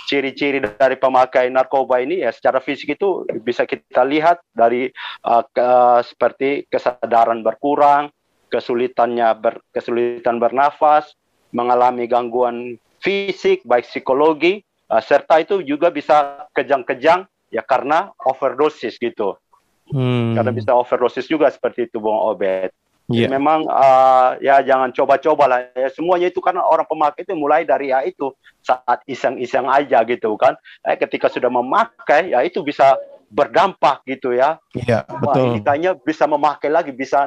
[0.06, 4.92] ciri-ciri dari pemakai narkoba ini ya secara fisik itu bisa kita lihat dari
[5.24, 8.12] uh, ke- seperti kesadaran berkurang,
[8.48, 11.14] kesulitannya ber, kesulitan bernafas,
[11.50, 19.38] mengalami gangguan fisik baik psikologi uh, serta itu juga bisa kejang-kejang ya karena overdosis gitu.
[19.86, 20.34] Hmm.
[20.34, 22.74] Karena bisa overdosis juga seperti itu Bung Obed.
[23.06, 23.38] Jadi Iya.
[23.38, 25.58] memang uh, ya jangan coba-coba lah.
[25.78, 28.34] Ya, semuanya itu karena orang pemakai itu mulai dari ya itu
[28.66, 30.58] saat iseng-iseng aja gitu kan.
[30.82, 32.98] Eh, ketika sudah memakai ya itu bisa
[33.30, 34.58] berdampak gitu ya.
[34.72, 35.60] Iya, betul.
[35.62, 37.26] kayaknya bisa memakai lagi, bisa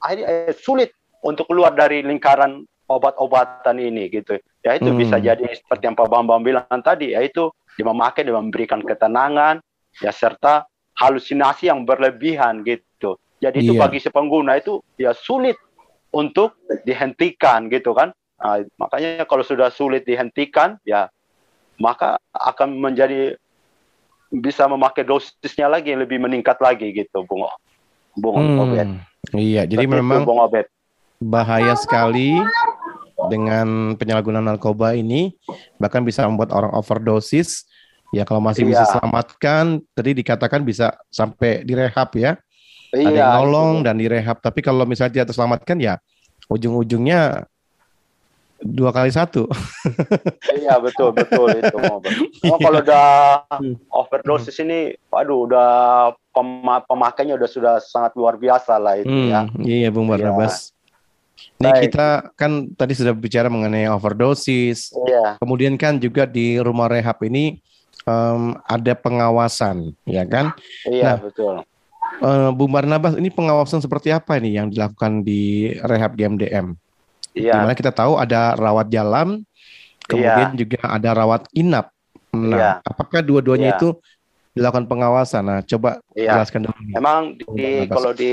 [0.00, 4.38] akhirnya eh, sulit untuk keluar dari lingkaran obat-obatan ini gitu.
[4.66, 4.98] Ya itu Hmm.
[4.98, 9.62] bisa jadi seperti yang Pak Bambang bilang tadi, yaitu dia memakai dia memberikan ketenangan,
[10.02, 10.66] ya serta
[10.98, 13.16] halusinasi yang berlebihan gitu.
[13.40, 13.80] Jadi itu Iya.
[13.88, 15.56] bagi si pengguna itu ya sulit
[16.12, 18.12] untuk dihentikan gitu kan.
[18.40, 21.08] Nah, makanya kalau sudah sulit dihentikan ya
[21.80, 23.36] maka akan menjadi
[24.30, 27.50] bisa memakai dosisnya lagi yang lebih meningkat lagi gitu, Bung.
[28.14, 28.86] Bung Obed.
[28.86, 29.02] Hmm.
[29.34, 30.66] Iya, jadi Seperti itu, memang Bung Obed.
[31.20, 32.38] bahaya sekali
[33.28, 35.36] dengan penyalahgunaan narkoba ini
[35.76, 37.68] bahkan bisa membuat orang overdosis.
[38.10, 38.92] Ya kalau masih bisa Iya.
[38.96, 42.34] selamatkan, tadi dikatakan bisa sampai direhab ya.
[42.90, 43.84] ada Iya, yang nolong itu.
[43.86, 44.36] dan direhab.
[44.42, 45.94] Tapi kalau misalnya tidak terselamatkan ya
[46.50, 47.46] ujung-ujungnya
[48.60, 49.48] dua kali satu.
[50.52, 51.76] Iya betul betul itu.
[52.44, 53.08] Oh, kalau udah
[53.90, 55.70] overdosis ini, waduh udah
[56.30, 59.48] pema- pemakainya udah sudah sangat luar biasa lah itu ya.
[59.48, 60.76] Hmm, iya Bung Barnabas.
[61.56, 61.82] Ini Baik.
[61.88, 64.92] kita kan tadi sudah bicara mengenai overdosis.
[65.08, 65.40] Iya.
[65.40, 67.60] Kemudian kan juga di rumah rehab ini
[68.04, 70.52] em, ada pengawasan, ya kan?
[70.84, 71.54] Iya Nah, betul.
[72.20, 76.76] eh, Bung Barnabas, ini pengawasan seperti apa ini yang dilakukan di rehab GMDM?
[77.34, 77.54] Iya.
[77.54, 79.42] Di mana kita tahu ada rawat jalan,
[80.06, 81.94] kemudian juga ada rawat inap.
[82.34, 82.70] Nah, Iya.
[82.86, 83.78] apakah dua-duanya Iya.
[83.78, 83.88] itu
[84.54, 85.42] dilakukan pengawasan?
[85.46, 86.38] Nah, coba Iya.
[86.38, 86.78] jelaskan dulu.
[86.90, 88.30] Memang di kalau di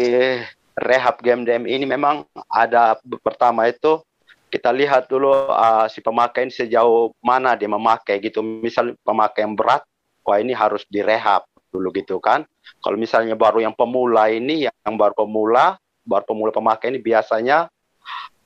[0.78, 4.02] rehab GMDM ini memang ada pertama itu
[4.48, 8.40] kita lihat dulu uh, si pemakai ini sejauh mana dia memakai gitu.
[8.40, 9.84] Misal pemakai yang berat,
[10.24, 12.48] wah ini harus direhab dulu gitu kan.
[12.80, 15.76] Kalau misalnya baru yang pemula ini, yang baru pemula,
[16.08, 17.68] baru pemula pemakai ini biasanya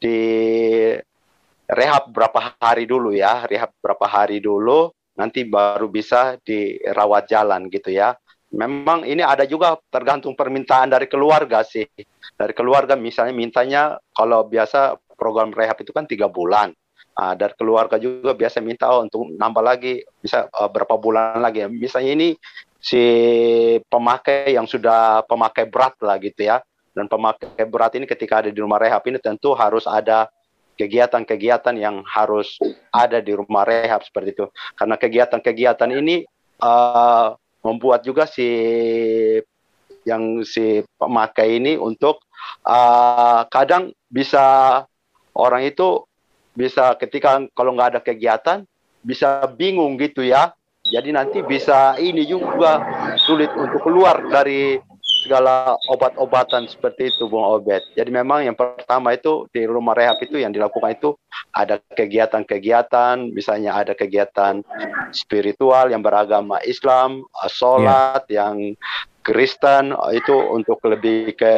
[0.01, 0.19] di
[1.69, 7.93] rehab berapa hari dulu ya, rehab berapa hari dulu, nanti baru bisa dirawat jalan gitu
[7.93, 8.17] ya.
[8.51, 11.87] Memang ini ada juga tergantung permintaan dari keluarga sih.
[12.35, 16.75] Dari keluarga misalnya mintanya kalau biasa program rehab itu kan tiga bulan.
[17.15, 21.63] Ah, dari keluarga juga biasa minta oh, untuk nambah lagi bisa eh, berapa bulan lagi.
[21.69, 22.29] Misalnya ini
[22.81, 23.03] si
[23.85, 26.59] pemakai yang sudah pemakai berat lah gitu ya.
[26.91, 30.27] Dan pemakai berat ini ketika ada di rumah rehab ini tentu harus ada
[30.75, 32.57] kegiatan-kegiatan yang harus
[32.91, 34.45] ada di rumah rehab seperti itu.
[34.75, 36.25] Karena kegiatan-kegiatan ini
[36.59, 37.27] eh,
[37.61, 38.49] membuat juga si
[40.01, 42.25] yang si pemakai ini untuk
[42.65, 44.83] eh, kadang bisa
[45.37, 46.03] orang itu
[46.51, 48.67] bisa ketika kalau nggak ada kegiatan
[49.05, 50.51] bisa bingung gitu ya.
[50.81, 52.81] Jadi nanti bisa ini juga
[53.21, 54.81] sulit untuk keluar dari
[55.21, 57.85] segala obat-obatan seperti itu Bung Obed.
[57.93, 61.13] Jadi memang yang pertama itu di rumah rehab itu yang dilakukan itu
[61.53, 64.65] ada kegiatan-kegiatan, misalnya ada kegiatan
[65.13, 68.73] spiritual yang beragama Islam, sholat yang
[69.21, 71.55] Kristen itu untuk lebih ke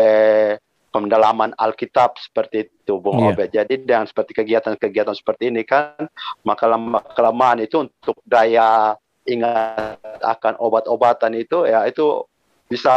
[0.93, 3.33] pendalaman Alkitab seperti itu Bung Iya.
[3.33, 3.49] Obed.
[3.49, 6.05] Jadi dengan seperti kegiatan-kegiatan seperti ini kan
[6.45, 12.27] maka lama kelamaan itu untuk daya ingat akan obat-obatan itu ya itu
[12.73, 12.93] bisa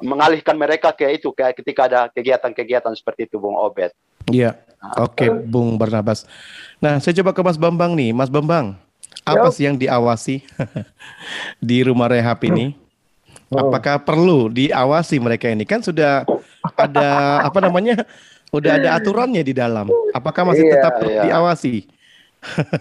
[0.00, 3.92] mengalihkan mereka ke itu kayak ketika ada kegiatan-kegiatan seperti itu Bung Obed.
[4.32, 4.56] Iya.
[4.96, 6.24] Oke, Bung Barnabas.
[6.80, 8.12] Nah, saya coba ke Mas Bambang nih.
[8.12, 8.76] Mas Bambang,
[9.24, 10.44] apa sih yang diawasi
[11.68, 12.76] di rumah rehab ini?
[13.46, 15.62] Apakah perlu diawasi mereka ini?
[15.62, 16.26] Kan sudah
[16.74, 17.08] ada
[17.46, 18.02] apa namanya?
[18.50, 19.90] Udah ada aturannya di dalam.
[20.14, 21.22] Apakah masih Iya, tetap iya.
[21.30, 21.86] diawasi?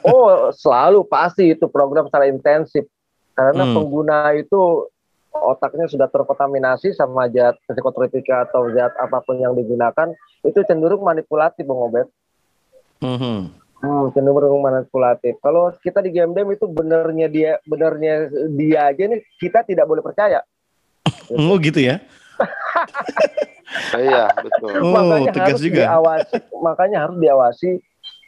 [0.06, 2.86] Oh, selalu pasti itu program secara intensif.
[3.34, 3.76] Karena Hmm.
[3.76, 4.88] pengguna itu
[5.36, 10.16] otaknya sudah terkontaminasi sama zat psikotrotika atau zat apa pun yang digunakan,
[10.48, 12.08] itu cenderung manipulatif, Bang Obed.
[13.04, 13.52] Mhm.
[13.84, 15.38] Hmm, cenderung manipulatif.
[15.44, 20.42] Kalau kita di GMDM itu benernya dia, benernya dia aja nih kita tidak boleh percaya.
[21.36, 22.02] Oh gitu ya?
[23.96, 24.72] Iya, betul.
[24.88, 25.82] Oh, makanya tegas harus juga.
[25.84, 27.70] diawasi, makanya harus diawasi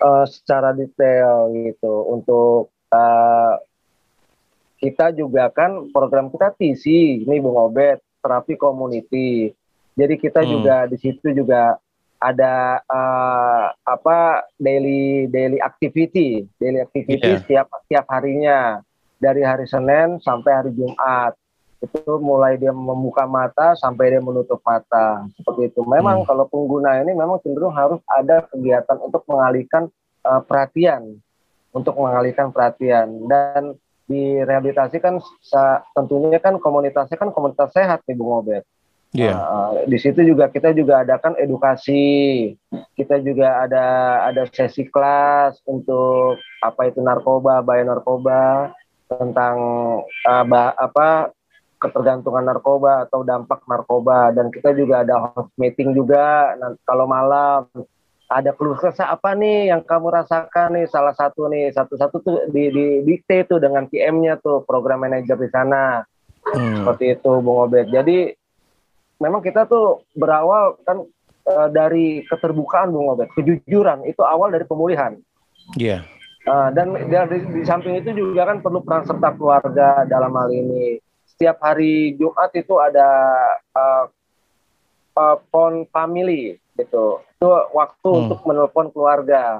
[0.01, 3.53] eh, secara detail gitu untuk eh,
[4.77, 6.85] kita juga kan program kita TC
[7.25, 9.51] ini Bung Obed terapi community.
[9.93, 10.51] Jadi kita Hmm.
[10.51, 11.81] juga di situ juga
[12.17, 14.17] ada eh, apa
[14.55, 17.41] daily daily activity, daily activity Iya.
[17.41, 18.81] setiap setiap harinya
[19.17, 21.33] dari hari Senin sampai hari Jumat
[21.77, 25.81] itu mulai dia membuka mata sampai dia menutup mata seperti itu.
[25.85, 26.27] Memang Hmm.
[26.27, 29.89] kalau pengguna ini memang cenderung harus ada kegiatan untuk mengalihkan
[30.21, 31.21] eh, perhatian,
[31.71, 33.77] untuk mengalihkan perhatian dan
[34.07, 35.19] di rehabilitasi kan
[35.91, 38.63] tentunya kan komunitasnya kan komunitas sehat nih Bung Obed.
[39.15, 39.31] Iya.
[39.31, 42.51] Nah, di situ juga kita juga adakan edukasi,
[42.95, 43.85] kita juga ada
[44.27, 48.75] ada sesi kelas untuk apa itu narkoba, bahaya narkoba,
[49.07, 49.55] tentang
[50.03, 51.31] uh, ba- apa
[51.77, 57.69] ketergantungan narkoba atau dampak narkoba dan kita juga ada host meeting juga kalau malam
[58.27, 60.85] ada keluh kesah apa nih yang kamu rasakan nih?
[60.91, 65.49] Salah satu nih satu-satu tuh di, di dikte tuh dengan PM-nya tuh program manajer di
[65.51, 66.03] sana.
[66.47, 66.79] Hmm.
[66.79, 67.91] seperti itu Bung Obed.
[67.91, 68.31] Jadi
[69.19, 71.03] memang kita tuh berawal kan
[71.43, 73.31] eh, dari keterbukaan Bung Obed.
[73.35, 75.15] Kejujuran itu awal dari pemulihan.
[75.75, 76.07] Iya.
[76.47, 80.95] Uh, dan dari di samping itu juga kan perlu peran serta keluarga dalam hal ini.
[81.27, 83.35] Setiap hari Jumat itu ada
[83.75, 84.07] uh,
[85.19, 87.19] uh, phone family gitu.
[87.37, 88.21] Itu waktu Hmm.
[88.29, 89.59] untuk menelpon keluarga.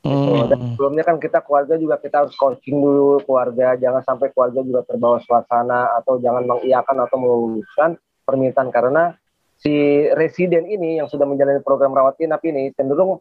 [0.00, 0.30] Gitu.
[0.32, 0.46] Hmm.
[0.46, 4.80] Dan sebelumnya kan kita keluarga juga kita harus coaching dulu keluarga, jangan sampai keluarga juga
[4.86, 9.18] terbawa suasana atau jangan mengiyakan atau meluluskan permintaan karena
[9.58, 13.18] si residen ini yang sudah menjalani program rawat inap ini cenderung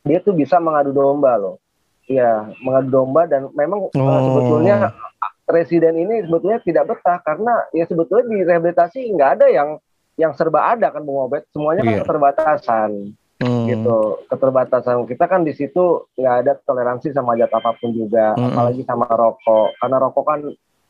[0.00, 1.56] dia tuh bisa mengadu domba loh.
[2.04, 4.20] Iya, mengadu domba dan memang uh, Oh.
[4.32, 4.92] sebetulnya
[5.44, 9.68] residen ini sebetulnya tidak betah karena ya sebetulnya di rehabilitasi nggak ada yang
[10.14, 12.00] yang serba ada kan Bung Obed, semuanya kan Iya.
[12.06, 12.90] keterbatasan
[13.34, 13.66] Hmm.
[13.66, 14.22] gitu.
[14.30, 18.54] Keterbatasan kita kan di situ nggak ada toleransi sama zat apa pun juga, Mm-mm.
[18.54, 19.74] apalagi sama rokok.
[19.82, 20.40] Karena rokok kan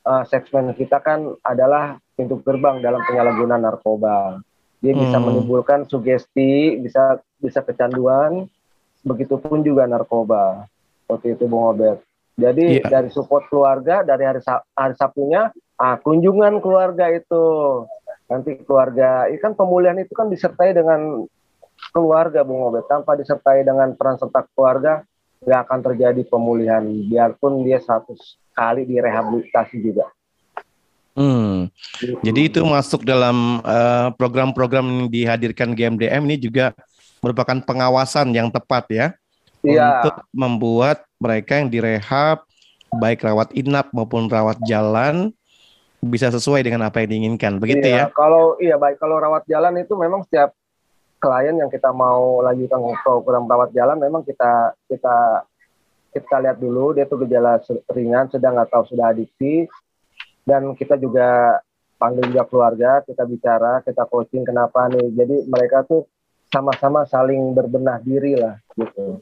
[0.04, 4.44] uh, segmen kita kan adalah pintu gerbang dalam penyalahgunaan narkoba.
[4.84, 5.32] Dia bisa Hmm.
[5.32, 8.44] menimbulkan sugesti, bisa bisa kecanduan,
[9.00, 10.68] begitupun juga narkoba.
[11.08, 11.98] Seperti itu Bung Obed.
[12.37, 12.92] Jadi Iya.
[12.92, 14.44] dari support keluarga dari hari
[14.76, 15.48] hari Sabtunya,
[15.80, 17.44] ah kunjungan keluarga itu.
[18.35, 21.23] Nanti keluarga, ini kan pemulihan itu kan disertai dengan
[21.94, 22.90] keluarga Bung Obed.
[22.90, 25.07] Tanpa disertai dengan peran serta keluarga,
[25.47, 26.83] nggak akan terjadi pemulihan.
[26.83, 28.18] Biarpun dia 100
[28.51, 30.11] kali direhabilitasi juga.
[31.14, 31.70] Hmm.
[32.27, 36.75] Jadi itu masuk dalam eh, program-program yang dihadirkan GMDM ini juga
[37.23, 39.07] merupakan pengawasan yang tepat ya
[39.64, 40.05] Iya.
[40.05, 42.44] untuk membuat mereka yang direhab
[43.01, 45.33] baik rawat inap maupun rawat jalan
[46.05, 47.59] bisa sesuai dengan apa yang diinginkan.
[47.59, 48.05] Begitu Iya, ya.
[48.12, 50.53] Kalau iya baik kalau rawat jalan itu memang setiap
[51.19, 55.49] klien yang kita mau lanjutkan program rawat jalan memang kita kita
[56.12, 57.59] kita lihat dulu dia tuh gejala
[57.90, 59.67] ringan, sedang atau sudah adiksi
[60.47, 61.59] dan kita juga
[61.99, 65.11] panggil juga keluarga, kita bicara, kita coaching kenapa nih.
[65.17, 66.05] Jadi mereka tuh
[66.53, 69.19] sama-sama saling berbenah diri lah gitu.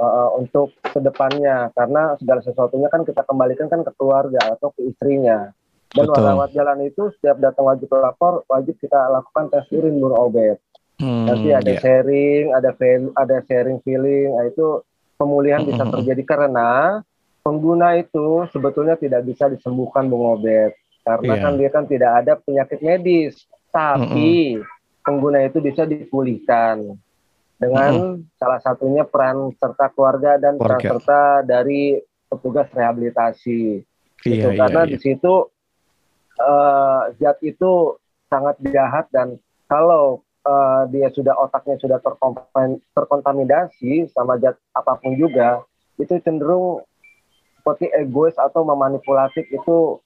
[0.00, 4.88] Eh, untuk ke depannya karena segala sesuatunya kan kita kembalikan kan ke keluarga atau ke
[4.88, 5.52] istrinya
[5.90, 6.22] dan Betul.
[6.22, 10.58] rawat jalan itu setiap datang wajib lapor wajib kita lakukan tes urin Bun Obed
[11.00, 11.80] Hmm, nanti ada ya.
[11.80, 14.84] sharing ada feel, ada sharing feeling nah, itu
[15.16, 15.96] pemulihan bisa Mm-mm.
[15.96, 17.00] terjadi karena
[17.40, 21.40] pengguna itu sebetulnya tidak bisa disembuhkan Bung Obed karena Iya.
[21.40, 23.32] kan dia kan tidak ada penyakit medis
[23.72, 24.60] tapi
[25.00, 26.92] pengguna itu bisa dipulihkan
[27.56, 31.96] dengan salah satunya peran serta keluarga dan peran serta dari
[32.28, 33.80] petugas rehabilitasi
[34.20, 34.48] Iya, gitu.
[34.52, 34.90] iya, karena iya.
[34.92, 35.32] di situ
[36.38, 37.96] eh, zat itu
[38.30, 45.18] sangat jahat dan kalau eh, dia sudah otaknya sudah terkontam- terkontaminasi sama zat apa pun
[45.18, 45.64] juga
[45.98, 46.84] itu cenderung
[47.60, 50.00] seperti egois atau memanipulatif itu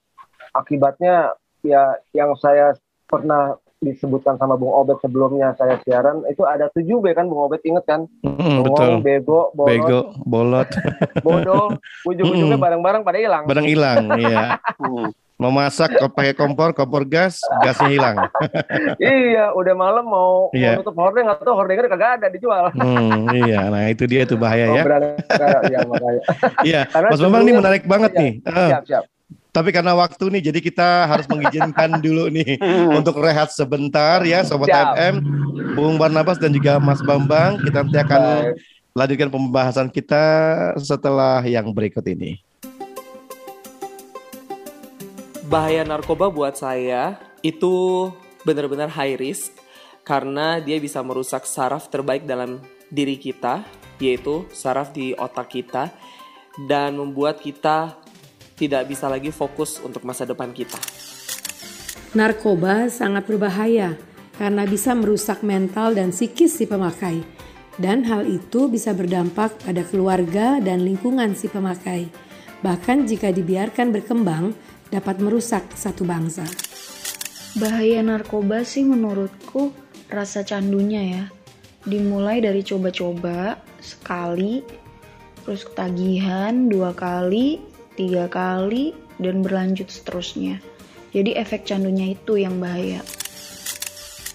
[0.50, 2.74] akibatnya ya yang saya
[3.06, 7.62] pernah disebutkan sama Bung Obed sebelumnya saya siaran itu ada 7 B kan Bung Obed
[7.62, 9.04] inget kan Hmm, Bengong, betul.
[9.04, 10.68] bego, bolot, Bego, bolot,
[11.20, 11.66] bodoh
[12.02, 12.64] ujung-ujungnya Mm-mm.
[12.64, 14.58] barang-barang pada hilang barang hilang, iya.
[15.34, 15.50] Hmm.
[15.50, 18.16] Memasak pakai kompor, kompor gas, gasnya hilang.
[19.02, 20.78] iya, udah malam mau, mau Iya.
[20.78, 22.70] nutup hordeng atau hordengnya kagak ada dijual.
[22.70, 23.66] Hmm, iya.
[23.66, 24.82] Nah, itu dia tuh bahaya Oh, ya.
[24.86, 26.22] Nah, iya, makanya.
[26.70, 28.32] Iya, Karena Mas Bambang cenderungnya- menarik banget Iya, nih.
[28.40, 29.04] Eh, Siap, siap.
[29.50, 32.54] tapi karena waktu nih, jadi kita harus mengizinkan dulu nih
[32.94, 34.86] untuk rehat sebentar ya, Sobat Siap.
[34.94, 35.14] FM,
[35.74, 37.58] Bung Barnabas dan juga Mas Bambang.
[37.58, 38.54] Kita nanti akan Baik.
[38.94, 40.22] lanjutkan pembahasan kita
[40.78, 42.38] setelah yang berikut ini.
[45.54, 48.10] Bahaya narkoba buat saya itu
[48.42, 49.54] benar-benar high risk
[50.02, 52.58] karena dia bisa merusak saraf terbaik dalam
[52.90, 53.62] diri kita,
[54.02, 55.94] yaitu saraf di otak kita
[56.66, 57.94] dan membuat kita
[58.58, 60.74] tidak bisa lagi fokus untuk masa depan kita.
[62.18, 63.94] Narkoba sangat berbahaya
[64.34, 67.22] karena bisa merusak mental dan psikis si pemakai.
[67.78, 72.10] Dan hal itu bisa berdampak pada keluarga dan lingkungan si pemakai.
[72.58, 76.46] Bahkan jika dibiarkan berkembang, dapat merusak satu bangsa.
[77.58, 79.74] Bahaya narkoba sih menurutku
[80.06, 81.24] rasa candunya ya.
[81.82, 84.62] Dimulai dari coba-coba sekali,
[85.42, 87.58] terus ketagihan dua kali,
[87.98, 90.62] tiga kali, dan berlanjut seterusnya.
[91.10, 93.02] Jadi efek candunya itu yang bahaya.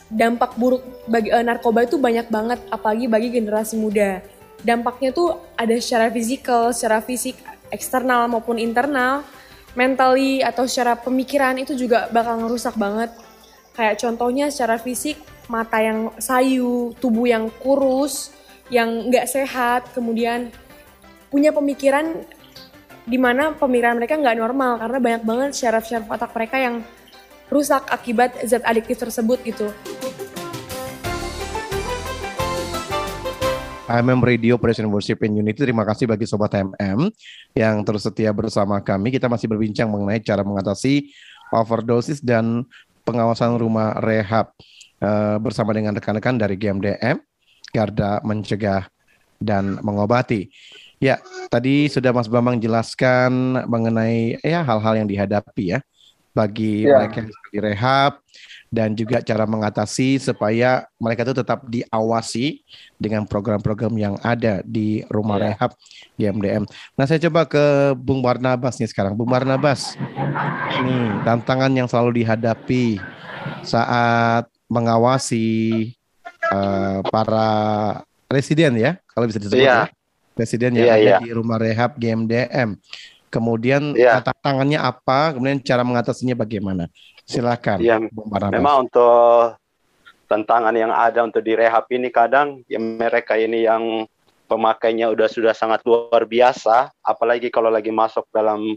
[0.10, 4.26] dampak buruk bagi eh, narkoba itu banyak banget apalagi bagi generasi muda
[4.65, 7.38] dampaknya tuh ada secara fisikal secara fisik
[7.69, 9.22] eksternal maupun internal
[9.77, 13.13] mentally atau secara pemikiran itu juga bakal ngerusak banget
[13.77, 15.17] kayak contohnya secara fisik
[15.49, 18.34] mata yang sayu tubuh yang kurus
[18.69, 20.53] yang nggak sehat kemudian
[21.29, 22.25] punya pemikiran
[23.10, 26.76] di mana pemikiran mereka nggak normal karena banyak banget syaraf-syaraf otak mereka yang
[27.49, 29.74] rusak akibat zat adiktif tersebut gitu.
[33.89, 35.65] AMM Radio Present Worship in Unity.
[35.65, 37.09] Terima kasih bagi Sobat MM
[37.57, 39.09] yang terus setia bersama kami.
[39.09, 41.09] Kita masih berbincang mengenai cara mengatasi
[41.49, 42.69] overdosis dan
[43.01, 44.53] pengawasan rumah rehab
[45.01, 47.17] eh, bersama dengan rekan-rekan dari GMDM,
[47.73, 48.85] Garda Mencegah
[49.41, 50.53] dan Mengobati.
[51.01, 51.17] Ya,
[51.49, 55.79] tadi sudah Mas Bambang jelaskan mengenai ya hal-hal yang dihadapi ya
[56.37, 57.01] bagi Ya.
[57.01, 58.21] mereka yang direhab
[58.70, 62.61] dan juga cara mengatasi supaya mereka itu tetap diawasi
[63.01, 65.43] dengan program-program yang ada di rumah Ya.
[65.53, 65.72] rehab
[66.13, 66.63] di MDM.
[66.93, 67.63] Nah, saya coba ke
[67.97, 69.17] Bung Barnabas nih sekarang.
[69.17, 69.97] Bung Barnabas,
[70.86, 73.01] nih tantangan yang selalu dihadapi
[73.65, 75.89] saat mengawasi
[76.49, 77.49] eh, para
[78.30, 79.89] residen ya, kalau bisa disebut Iya.
[79.89, 79.93] ya,
[80.34, 81.17] residen yang Iya, ada iya.
[81.22, 82.78] di rumah rehab GMDM.
[83.30, 84.22] Kemudian Iya.
[84.26, 85.34] tantangannya apa?
[85.34, 86.89] Kemudian cara mengatasinya bagaimana?
[87.30, 87.77] Silakan,
[88.09, 88.57] Barnabas.
[88.57, 89.53] Memang untuk
[90.25, 94.09] tantangan yang ada untuk direhab ini kadang ya mereka ini yang
[94.49, 98.73] pemakainya udah sudah sangat luar biasa, apalagi kalau lagi masuk dalam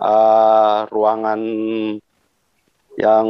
[0.00, 1.40] uh, ruangan
[2.96, 3.26] yang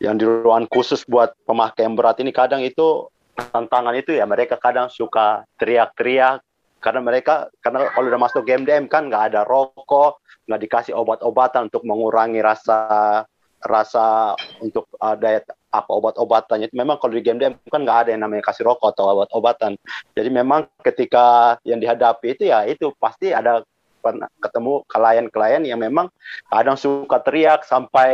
[0.00, 4.56] yang di ruangan khusus buat pemakai yang berat ini kadang itu tantangan itu ya mereka
[4.56, 6.40] kadang suka teriak-teriak
[6.80, 11.86] karena mereka karena kalau udah masuk GMDM kan nggak ada rokok nggak dikasih obat-obatan untuk
[11.86, 13.22] mengurangi rasa
[13.62, 16.74] rasa untuk ada apa obat-obatannya.
[16.74, 19.78] Memang kalau di GMDM kan nggak ada yang namanya kasih rokok atau obat-obatan.
[20.16, 23.62] Jadi memang ketika yang dihadapi itu ya itu pasti ada
[24.00, 26.08] pernah ketemu klien-klien yang memang
[26.48, 28.10] kadang suka teriak sampai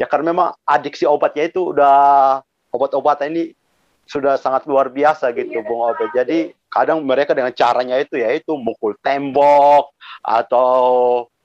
[0.00, 2.40] ya karena memang adiksi obatnya itu udah
[2.72, 3.44] obat-obatan ini
[4.08, 6.10] sudah sangat luar biasa gitu Bung Obed.
[6.16, 9.92] Jadi kadang mereka dengan caranya itu yaitu mukul tembok
[10.24, 10.72] atau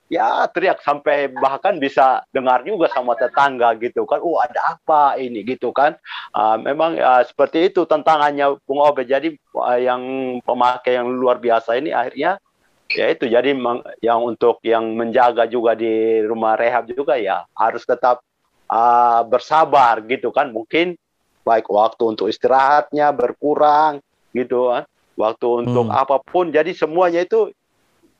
[0.07, 4.23] ya teriak sampai bahkan bisa dengar juga sama tetangga gitu kan.
[4.23, 5.99] Oh ada apa ini gitu kan.
[6.31, 9.11] Uh, memang uh, seperti itu tantangannya Bung Obed.
[9.11, 10.01] Jadi uh, yang
[10.47, 12.39] pemakai yang luar biasa ini akhirnya
[12.87, 13.51] ya itu jadi
[13.99, 18.23] yang untuk yang menjaga juga di rumah rehab juga ya harus tetap
[18.71, 20.95] uh, bersabar gitu kan mungkin
[21.43, 23.99] baik waktu untuk istirahatnya berkurang
[24.31, 25.97] gitu kan waktu untuk Hmm.
[25.97, 26.53] apa pun.
[26.53, 27.49] Jadi semuanya itu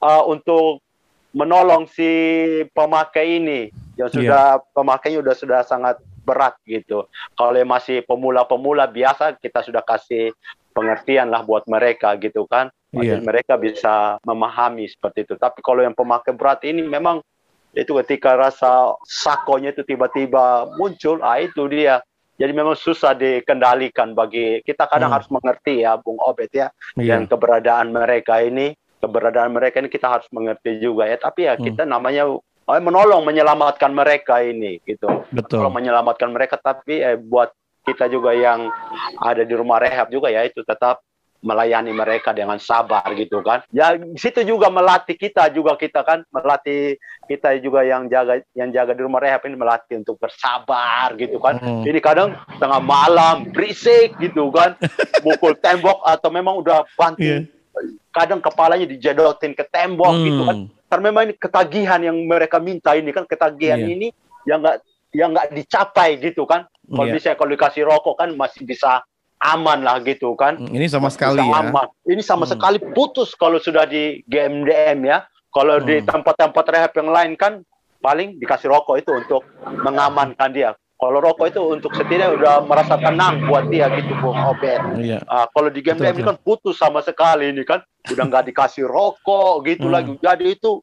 [0.01, 0.81] uh, untuk
[1.31, 2.09] menolong si
[2.73, 3.69] pemakai ini.
[3.97, 7.07] Yang sudah pemakainya sudah sudah sangat berat gitu.
[7.37, 10.33] Kalau yang masih pemula-pemula biasa kita sudah kasih
[10.75, 12.69] pengertian lah buat mereka gitu kan.
[12.93, 13.17] Iya.
[13.17, 15.33] Jadi mereka bisa memahami seperti itu.
[15.37, 17.21] Tapi kalau yang pemakai berat ini memang
[17.77, 22.01] itu ketika rasa sakonya itu tiba-tiba muncul ah itu dia
[22.37, 25.17] jadi memang susah dikendalikan bagi kita kadang Hmm.
[25.19, 27.17] harus mengerti ya Bung Obet ya Iya.
[27.17, 31.65] dan keberadaan mereka ini keberadaan mereka ini kita harus mengerti juga ya tapi ya Hmm.
[31.65, 32.41] kita namanya oh,
[32.81, 35.65] menolong menyelamatkan mereka ini gitu Betul.
[35.65, 37.49] kalau menyelamatkan mereka tapi eh, buat
[37.83, 38.67] kita juga yang
[39.17, 40.99] ada di rumah rehab juga ya itu tetap
[41.41, 43.61] melayani mereka dengan sabar gitu kan.
[43.69, 46.97] Ya di situ juga melatih kita juga kita kan melatih
[47.29, 51.61] kita juga yang jaga yang jaga di rumah rehab ini melatih untuk bersabar gitu kan.
[51.61, 51.85] Hmm.
[51.85, 54.73] Ini kadang tengah malam berisik gitu kan,
[55.21, 57.45] mukul tembok atau memang udah banting
[58.09, 60.57] kadang kepalanya dijedotin ke tembok gitu kan.
[60.65, 60.67] Hmm.
[60.87, 63.93] Karena memang ini ketagihan yang mereka minta ini kan ketagihan Iya.
[63.93, 64.07] ini
[64.47, 64.77] yang enggak
[65.13, 66.65] yang nggak dicapai gitu kan.
[66.87, 67.15] Kalau Iya.
[67.19, 69.03] bisa kalau dikasih rokok kan masih bisa
[69.37, 70.57] aman lah gitu kan.
[70.57, 71.61] Hmm, Ini sama sekali bisa ya.
[71.61, 71.87] aman.
[72.03, 72.57] Ini sama Hmm.
[72.57, 75.25] sekali putus kalau sudah di GMDM ya.
[75.53, 76.07] Kalau di Hmm.
[76.09, 77.53] tempat-tempat rehab yang lain kan
[77.97, 80.71] paling dikasih rokok itu untuk mengamankan dia.
[80.97, 84.81] Kalau rokok itu untuk setidaknya udah merasa tenang buat dia gitu Bung Obed.
[84.97, 85.21] Iya.
[85.29, 89.61] Ah, kalau di game Betul, kan putus sama sekali ini kan udah nggak dikasih rokok
[89.65, 89.93] gitu Hmm.
[89.93, 90.81] lagi jadi itu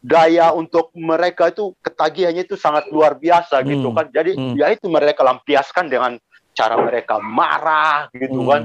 [0.00, 3.96] daya untuk mereka itu ketagihannya itu sangat luar biasa gitu Hmm.
[3.96, 4.54] kan jadi Hmm.
[4.54, 6.16] ya itu mereka lampiaskan dengan
[6.56, 8.48] cara mereka marah gitu Hmm.
[8.48, 8.62] kan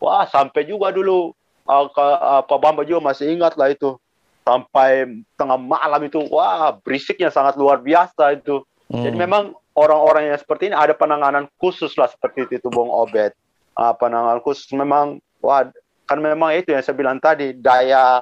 [0.00, 1.36] wah sampai juga dulu
[1.68, 4.00] uh, ke- uh, Pak Bamba juga masih ingat lah itu
[4.42, 9.24] sampai tengah malam itu wah berisiknya sangat luar biasa itu jadi Hmm.
[9.28, 13.32] memang orang-orang yang seperti ini ada penanganan khusus lah seperti itu Bung Obed.
[13.74, 15.66] Ah, penanganan khusus memang wah
[16.04, 18.20] kan memang itu yang saya bilang tadi daya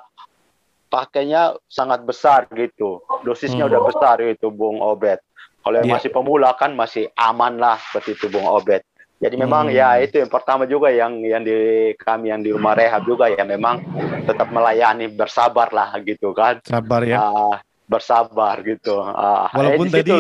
[0.89, 3.03] pakainya sangat besar gitu.
[3.21, 3.73] Dosisnya Hmm.
[3.75, 5.19] udah besar itu Bung Obed.
[5.63, 5.95] Kalau yang Iya.
[5.99, 8.81] masih pemula kan masih aman lah seperti itu Bung Obed.
[9.23, 9.79] Jadi memang Hmm.
[9.79, 11.55] ya itu yang pertama juga yang yang di
[11.95, 13.79] kami yang di rumah rehab juga ya memang
[14.27, 16.59] tetap melayani bersabar lah gitu kan.
[16.67, 17.23] Sabar ya.
[17.23, 18.99] Ah, bersabar gitu.
[18.99, 20.13] Ah, Walaupun eh, di tadi.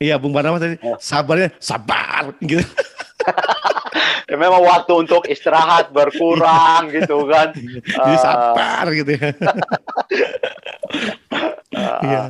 [0.00, 2.62] Iya, Bung Barnabas tadi sabarnya sabar gitu.
[4.30, 7.50] Ya, memang waktu untuk istirahat berkurang gitu kan.
[7.98, 9.28] Jadi sabar gitu ya.
[11.74, 12.22] ah, Iya.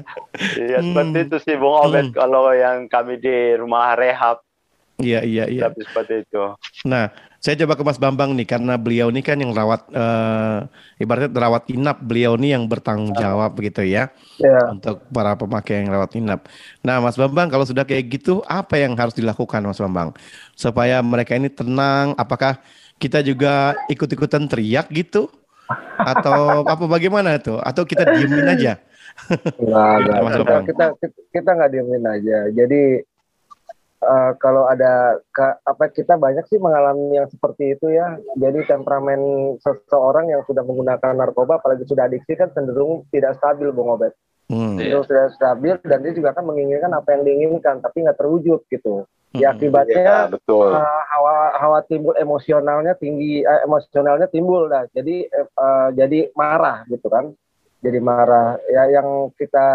[0.56, 1.26] Iya seperti Hmm.
[1.28, 2.16] itu sih Bung Obed Hmm.
[2.16, 4.40] kalau yang kami di rumah rehab
[5.00, 5.62] Iya, iya, iya.
[5.68, 6.44] tapi seperti itu.
[6.84, 10.58] Nah, saya coba ke Mas Bambang nih karena beliau ini kan yang rawat eh,
[11.00, 14.12] ibaratnya rawat inap beliau nih yang bertanggung jawab begitu ya
[14.68, 16.46] untuk para pemakai yang rawat inap.
[16.84, 20.12] Nah, Mas Bambang kalau sudah kayak gitu apa yang harus dilakukan Mas Bambang
[20.52, 22.12] supaya mereka ini tenang?
[22.20, 22.60] Apakah
[23.00, 25.32] kita juga ikut-ikutan teriak gitu?
[26.00, 27.56] Atau apa bagaimana tuh?
[27.64, 28.76] Atau kita diemin aja?
[29.56, 30.62] Enggak, enggak.
[30.70, 32.38] Kita, kita kita nggak diemin aja.
[32.52, 33.04] Jadi
[34.04, 38.16] uh, kalau ada ke, apa kita banyak sih mengalami yang seperti itu ya.
[38.36, 43.92] Jadi temperamen seseorang yang sudah menggunakan narkoba, apalagi sudah adiksi kan cenderung tidak stabil, Bung
[43.92, 44.16] Obet.
[44.50, 44.80] Hmm.
[44.82, 49.06] Itu sudah stabil dan dia juga kan menginginkan apa yang diinginkan, tapi nggak terwujud gitu.
[49.30, 49.62] Ya hmm.
[49.62, 50.74] akibatnya ya, betul.
[50.74, 54.90] Uh, hawa hawa timbul emosionalnya tinggi, uh, emosionalnya timbul dah.
[54.90, 57.30] Jadi uh, jadi marah gitu kan.
[57.78, 58.58] Jadi marah.
[58.66, 59.66] Ya yang kita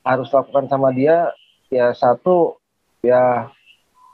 [0.00, 1.28] harus lakukan sama dia
[1.68, 2.59] ya satu
[3.00, 3.48] ya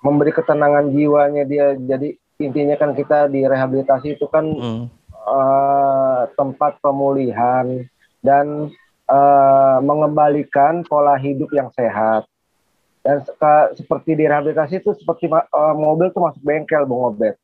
[0.03, 1.74] memberi ketenangan jiwanya dia.
[1.74, 4.82] Jadi intinya kan kita di rehabilitasi itu kan hmm.
[5.24, 7.89] uh, tempat pemulihan
[8.20, 8.68] dan
[9.09, 12.28] uh, mengembalikan pola hidup yang sehat
[13.07, 13.22] dan
[13.78, 17.39] seperti di rehabilitasi itu seperti uh, mobil tuh masuk bengkel bung obet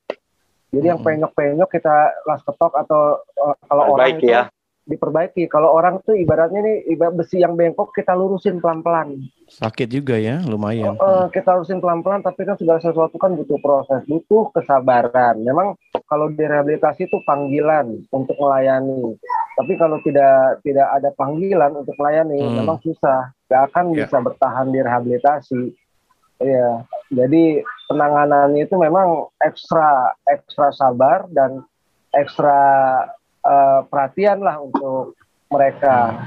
[0.75, 0.93] jadi hmm.
[0.93, 4.51] yang penyok-penyok kita las ketok atau uh, kalau orang itu ya
[4.83, 5.47] diperbaiki.
[5.47, 9.31] Kalau orang tuh ibaratnya nih ibarat besi yang bengkok kita lurusin pelan-pelan.
[9.47, 10.99] Sakit juga ya, lumayan.
[10.99, 15.39] Uh, kita lurusin pelan-pelan, tapi kan segala sesuatu kan butuh proses, butuh kesabaran.
[15.39, 15.79] Memang
[16.11, 19.15] kalau di rehabilitasi itu panggilan untuk melayani.
[19.55, 22.55] Tapi kalau tidak tidak ada panggilan untuk melayani, hmm.
[22.65, 23.31] memang susah.
[23.47, 24.09] Gak akan yeah.
[24.09, 25.63] bisa bertahan di rehabilitasi.
[26.43, 26.83] Iya,
[27.15, 31.63] jadi penanganannya itu memang ekstra ekstra sabar dan
[32.11, 32.59] ekstra
[33.45, 35.19] uh, perhatian lah untuk
[35.53, 36.19] mereka.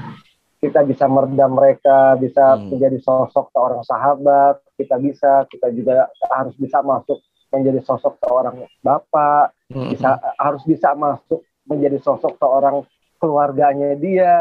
[0.56, 2.72] Kita bisa meredam mereka, bisa hmm.
[2.72, 7.20] menjadi sosok seorang sahabat, kita bisa, kita juga harus bisa masuk
[7.52, 9.92] menjadi sosok seorang bapak, hmm.
[9.92, 12.82] bisa harus bisa masuk menjadi sosok seorang
[13.20, 14.36] keluarganya dia.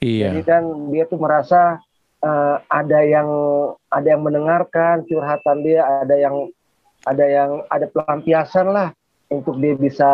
[0.00, 0.32] Iya.
[0.32, 1.78] Jadi kan dia tuh merasa
[2.24, 3.28] uh, ada yang
[3.92, 6.50] ada yang mendengarkan curhatan dia, ada yang
[7.04, 8.88] ada yang ada pelampiasan lah
[9.28, 10.10] untuk dia bisa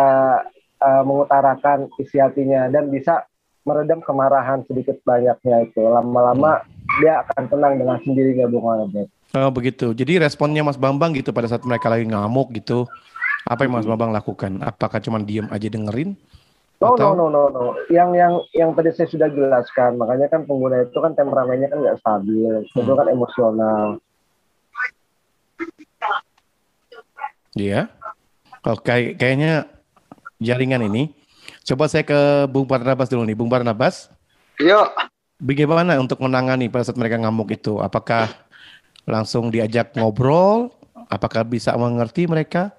[0.80, 3.28] uh, mengutarakan isi hatinya dan bisa
[3.68, 5.80] meredam kemarahan sedikit banyaknya itu.
[5.84, 6.64] Lama-lama
[6.98, 9.08] dia akan tenang dengan sendirinya Bung Albert.
[9.36, 9.94] Oh begitu.
[9.94, 12.88] Jadi responnya Mas Bambang gitu pada saat mereka lagi ngamuk gitu.
[13.46, 14.58] Apa yang Mas Bambang lakukan?
[14.60, 16.18] Apakah cuma diem aja dengerin?
[16.80, 17.12] No, atau...
[17.12, 17.64] no, no, no, no.
[17.92, 20.00] Yang yang yang tadi saya sudah jelaskan.
[20.00, 22.80] Makanya kan pengguna itu kan temperamennya kan nggak stabil, hmm.
[22.80, 23.86] itu kan emosional.
[27.54, 27.84] Iya.
[27.92, 28.64] Yeah.
[28.64, 29.68] Oke, kayaknya
[30.40, 31.12] jaringan ini.
[31.62, 33.36] Coba saya ke Bung Barnabas dulu nih.
[33.36, 34.08] Bung Barnabas.
[34.58, 34.88] Yuk.
[35.40, 37.80] Bagaimana untuk menangani pada saat mereka ngamuk itu?
[37.80, 38.28] Apakah
[39.08, 40.72] langsung diajak ngobrol?
[41.08, 42.72] Apakah bisa mengerti mereka?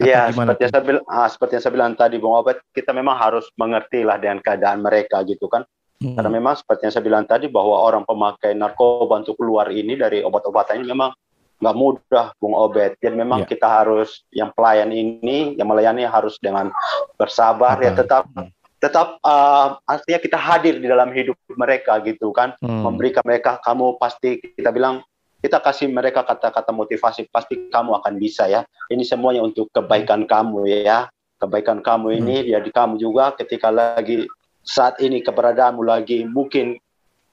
[0.00, 3.20] Iya, seperti yang, saya bilang, ah, seperti yang saya bilang tadi, Bung Obet, kita memang
[3.20, 5.68] harus mengerti lah dengan keadaan mereka gitu kan.
[6.00, 6.16] Hmm.
[6.16, 10.24] Karena memang seperti yang saya bilang tadi bahwa orang pemakai narkoba untuk keluar ini dari
[10.24, 11.12] obat-obatan ini memang
[11.60, 12.96] nggak mudah Bung Obed.
[12.98, 13.50] Jadi memang yeah.
[13.52, 16.72] kita harus yang pelayan ini, yang melayani harus dengan
[17.20, 17.86] bersabar uh -huh.
[17.86, 18.50] ya tetap hmm.
[18.80, 22.82] tetap uh, artinya kita hadir di dalam hidup mereka gitu kan, hmm.
[22.88, 25.04] memberikan mereka kamu pasti kita bilang
[25.40, 28.64] kita kasih mereka kata-kata motivasi pasti kamu akan bisa ya.
[28.88, 31.08] Ini semuanya untuk kebaikan kamu ya.
[31.40, 32.48] Kebaikan kamu ini hmm.
[32.52, 34.28] ya di kamu juga ketika lagi
[34.60, 36.76] saat ini keberadaanmu lagi mungkin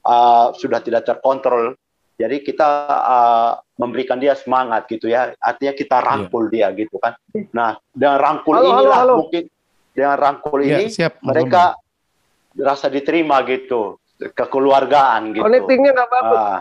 [0.08, 1.76] uh, sudah tidak terkontrol
[2.18, 5.32] jadi kita uh, memberikan dia semangat gitu ya.
[5.38, 6.06] Artinya kita iya.
[6.10, 6.74] rangkul yeah.
[6.74, 7.14] dia gitu kan.
[7.54, 9.14] Nah, dengan rangkul halo, inilah halo, halo.
[9.22, 9.44] mungkin
[9.94, 12.66] dengan rangkul yeah, ini siap, mereka Mama.
[12.74, 15.46] rasa diterima gitu, kekeluargaan gitu.
[15.46, 16.42] Connectingnya nggak bagus.
[16.42, 16.58] Uh,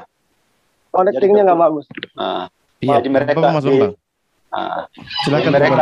[0.94, 1.86] Connectingnya nggak bagus.
[2.14, 2.46] Uh,
[2.78, 4.86] iya, jadi mereka Mas uh,
[5.26, 5.82] Silakan mereka,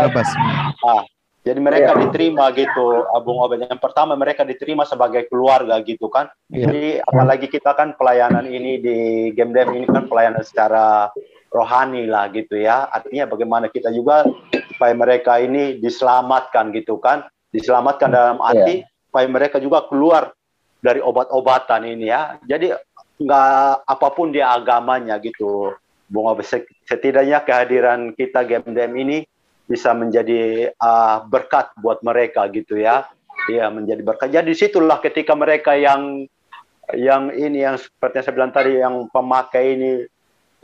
[0.87, 1.03] uh,
[1.45, 2.01] jadi mereka yeah.
[2.09, 3.69] diterima gitu, Abung Obed.
[3.69, 6.33] Yang pertama mereka diterima sebagai keluarga gitu kan.
[6.49, 6.65] Yeah.
[6.65, 8.97] Jadi apalagi kita kan pelayanan ini di
[9.37, 11.13] Game Dev ini kan pelayanan secara
[11.53, 12.89] rohani lah gitu ya.
[12.89, 14.25] Artinya bagaimana kita juga
[14.73, 17.29] supaya mereka ini diselamatkan gitu kan.
[17.53, 18.89] Diselamatkan dalam arti yeah.
[19.05, 20.33] supaya mereka juga keluar
[20.81, 22.41] dari obat-obatan ini ya.
[22.41, 22.73] Jadi
[23.21, 25.77] nggak apa pun dia agamanya gitu.
[26.09, 26.49] Bung Obed
[26.89, 29.29] setidaknya kehadiran kita Game Dev ini
[29.65, 33.09] bisa menjadi uh, berkat buat mereka gitu ya.
[33.45, 34.33] Ya menjadi berkat.
[34.33, 36.25] Jadi situlah ketika mereka yang
[36.93, 39.91] yang ini yang seperti yang saya bilang tadi yang pemakai ini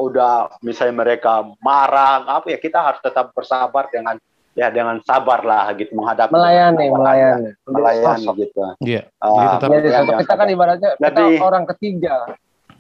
[0.02, 4.18] udah misalnya mereka marah apa ya kita harus tetap bersabar dengan
[4.58, 8.60] ya dengan sabar lah gitu menghadapi melayani melayani melayani gitu.
[8.82, 9.02] Iya.
[9.22, 12.16] Uh, jadi ya, kita kan ibaratnya kita orang ketiga.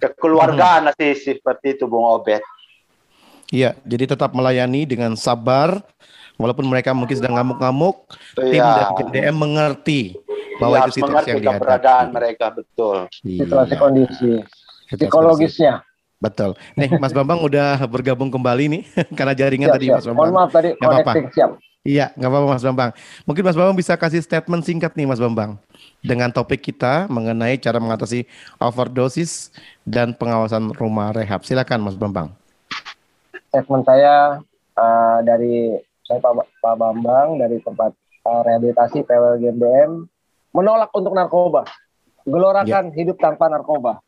[0.01, 0.97] Kekeluargaan hmm.
[0.97, 2.41] sih seperti itu Bung Obed.
[3.51, 5.83] Iya, jadi tetap melayani dengan sabar
[6.39, 8.07] walaupun mereka mungkin sedang ngamuk-ngamuk,
[8.39, 8.71] tim iya.
[8.79, 10.15] dan GDM mengerti
[10.55, 11.59] bahwa ya, itu situasi yang dihadapi.
[11.59, 12.97] keberadaan mereka betul.
[13.27, 13.39] Iya.
[13.43, 14.31] Situasi kondisi
[14.87, 15.83] psikologisnya.
[16.21, 16.53] Betul.
[16.77, 18.83] Nih Mas Bambang udah bergabung kembali nih
[19.17, 19.95] karena jaringan siap, tadi siap.
[19.99, 20.21] Mas Bambang.
[20.23, 21.51] Mohon maaf tadi connecting siap.
[21.81, 22.91] Iya, nggak apa-apa Mas Bambang.
[23.25, 25.57] Mungkin Mas Bambang bisa kasih statement singkat nih Mas Bambang
[26.05, 28.29] dengan topik kita mengenai cara mengatasi
[28.61, 29.49] overdosis
[29.83, 31.41] dan pengawasan rumah rehab.
[31.41, 32.31] Silakan Mas Bambang.
[33.51, 34.39] Statement saya
[34.79, 35.75] uh, dari
[36.07, 37.91] saya Pak, Pak Bambang dari tempat
[38.23, 40.07] uh, rehabilitasi PWL GMDM
[40.55, 41.67] menolak untuk narkoba.
[42.23, 42.95] Gelorakan ya.
[42.95, 43.99] hidup tanpa narkoba.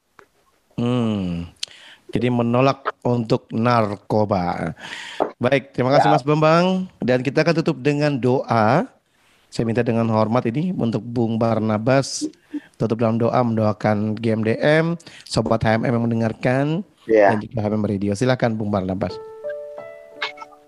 [0.79, 1.51] Hmm.
[2.13, 4.77] Jadi menolak untuk narkoba.
[5.41, 6.13] Baik, terima kasih ya.
[6.15, 6.87] Mas Bambang.
[7.03, 8.87] Dan kita akan tutup dengan doa.
[9.51, 12.25] Saya minta dengan hormat ini untuk Bung Barnabas
[12.77, 14.97] tutup dalam doa mendoakan GMDM,
[15.29, 16.65] sobat HMM yang mendengarkan
[17.05, 17.33] ya.
[17.33, 18.11] dan juga HMM Radio.
[18.17, 19.32] Silakan Bung Barnabas.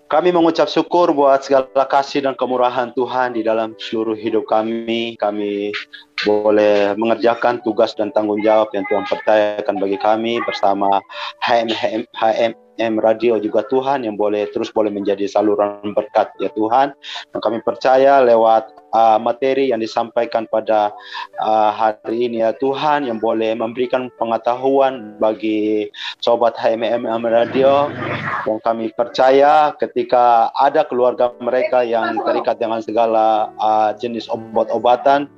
[0.06, 5.18] Kami mengucap syukur buat segala kasih dan kemurahan Tuhan di dalam seluruh hidup kami.
[5.18, 5.74] Kami
[6.22, 11.02] boleh mengerjakan tugas dan tanggung jawab yang Tuhan percayakan bagi kami bersama
[11.42, 16.94] HM, HM, M Radio juga Tuhan yang boleh terus boleh menjadi saluran berkat ya Tuhan.
[17.34, 20.96] Dan kami percaya lewat uh, materi yang disampaikan pada
[21.44, 25.92] uh, hari ini ya Tuhan yang boleh memberikan pengetahuan bagi
[26.24, 27.92] sobat HMM Radio.
[28.48, 35.28] Dan kami percaya ketika ada keluarga mereka yang terikat dengan segala uh, jenis obat-obatan.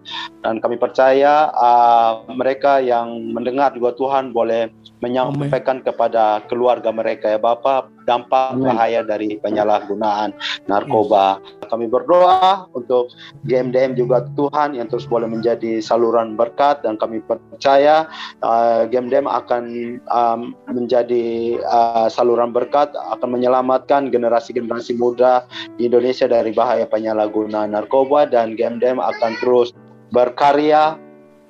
[0.47, 4.71] Dan kami percaya uh, mereka yang mendengar juga Tuhan boleh
[5.03, 5.87] menyampaikan Amen.
[5.87, 10.33] kepada keluarga mereka ya Bapak dampak bahaya dari penyalahgunaan
[10.65, 11.45] narkoba.
[11.69, 13.13] Kami berdoa untuk
[13.45, 18.09] GMDM juga Tuhan yang terus boleh menjadi saluran berkat dan kami percaya
[18.41, 19.65] uh, GMDM akan
[20.09, 25.45] um, menjadi uh, saluran berkat akan menyelamatkan generasi-generasi muda
[25.77, 29.77] di Indonesia dari bahaya penyalahgunaan narkoba dan GMDM akan terus
[30.09, 30.97] berkarya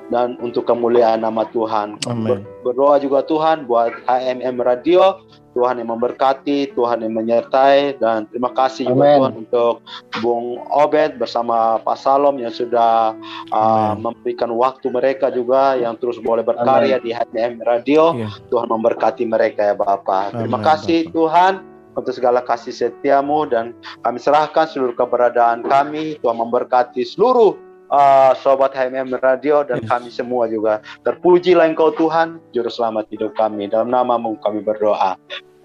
[0.09, 2.01] dan untuk kemuliaan nama Tuhan.
[2.09, 2.45] Amen.
[2.65, 5.21] Berdoa juga Tuhan buat HMM Radio,
[5.59, 8.95] Tuhan yang memberkati, Tuhan yang menyertai dan terima kasih Amen.
[8.95, 9.75] juga Tuhan untuk
[10.23, 13.19] Bung Obed bersama Pak Salom yang sudah
[13.51, 17.07] uh, memberikan waktu mereka juga yang terus boleh berkarya Amen.
[17.07, 18.15] di HMM Radio.
[18.15, 18.31] Yeah.
[18.55, 20.39] Tuhan memberkati mereka ya Bapak.
[20.39, 21.15] Terima Amen, kasih Bapak.
[21.19, 21.53] Tuhan
[21.99, 23.75] untuk segala kasih setiamu dan
[24.07, 27.59] kami serahkan seluruh keberadaan kami Tuhan memberkati seluruh
[27.91, 29.89] uh, sobat HMM Radio dan yes.
[29.91, 30.81] kami semua juga.
[31.03, 33.67] Terpujilah Engkau Tuhan, juru selamat hidup kami.
[33.67, 35.19] Dalam namamu kami berdoa.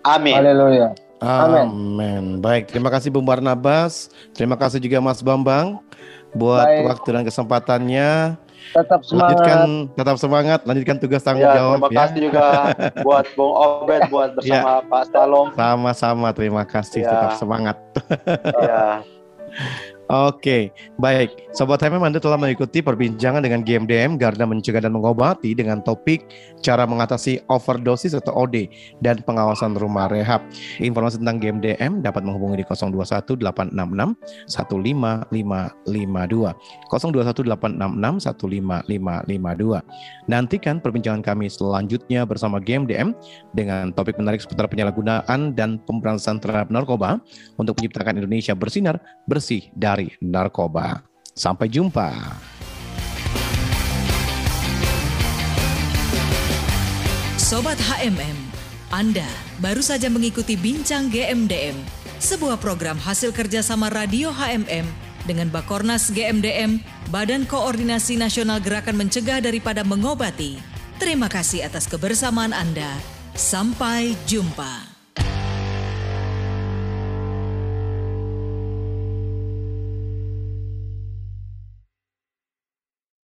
[0.04, 0.36] Amin.
[0.36, 0.88] Haleluya.
[1.24, 1.66] Amin.
[1.72, 2.24] Amin.
[2.43, 4.12] Baik, terima kasih Bung Barnabas.
[4.36, 5.80] Terima kasih juga Mas Bambang
[6.36, 6.84] buat Baik.
[6.91, 8.12] waktu dan kesempatannya.
[8.74, 9.28] Tetap semangat.
[9.32, 10.60] Lanjutkan, tetap semangat.
[10.68, 11.78] Lanjutkan tugas tanggung ya, jawab.
[11.80, 11.99] Terima ya.
[12.04, 12.45] kasih juga
[13.08, 14.36] buat Bung Obed, buat ya.
[14.36, 14.88] bersama ya.
[14.91, 15.47] Pak Salom.
[15.56, 17.01] Sama-sama, terima kasih.
[17.08, 17.12] Ya.
[17.12, 17.78] Tetap semangat.
[18.60, 18.84] ya.
[20.12, 21.32] Oke, baik.
[21.56, 26.28] Sobat HMM Anda telah mengikuti perbincangan dengan GMDM Garda Mencegah dan Mengobati dengan topik
[26.60, 28.68] cara mengatasi overdosis atau OD
[28.99, 30.43] dan pengawasan rumah rehab.
[30.84, 33.72] Informasi tentang GMDM dapat menghubungi di 021866
[34.51, 36.51] 15552.
[36.91, 37.47] 021866
[40.28, 43.16] Nantikan perbincangan kami selanjutnya bersama GMDM
[43.56, 47.24] dengan topik menarik seputar penyalahgunaan dan pemberantasan terhadap narkoba
[47.56, 48.99] untuk menciptakan Indonesia bersinar,
[49.32, 51.06] bersih dari dari narkoba.
[51.38, 52.10] Sampai jumpa.
[57.38, 58.38] Sobat HMM,
[58.89, 59.30] Anda
[59.62, 61.78] baru saja mengikuti Bincang GMDM,
[62.18, 64.89] sebuah program hasil kerjasama Radio HMM
[65.30, 66.82] dengan Bakornas GMDM,
[67.14, 70.58] Badan Koordinasi Nasional Gerakan Mencegah Daripada Mengobati.
[70.98, 72.89] Terima kasih atas kebersamaan Anda.
[73.34, 74.93] Sampai jumpa.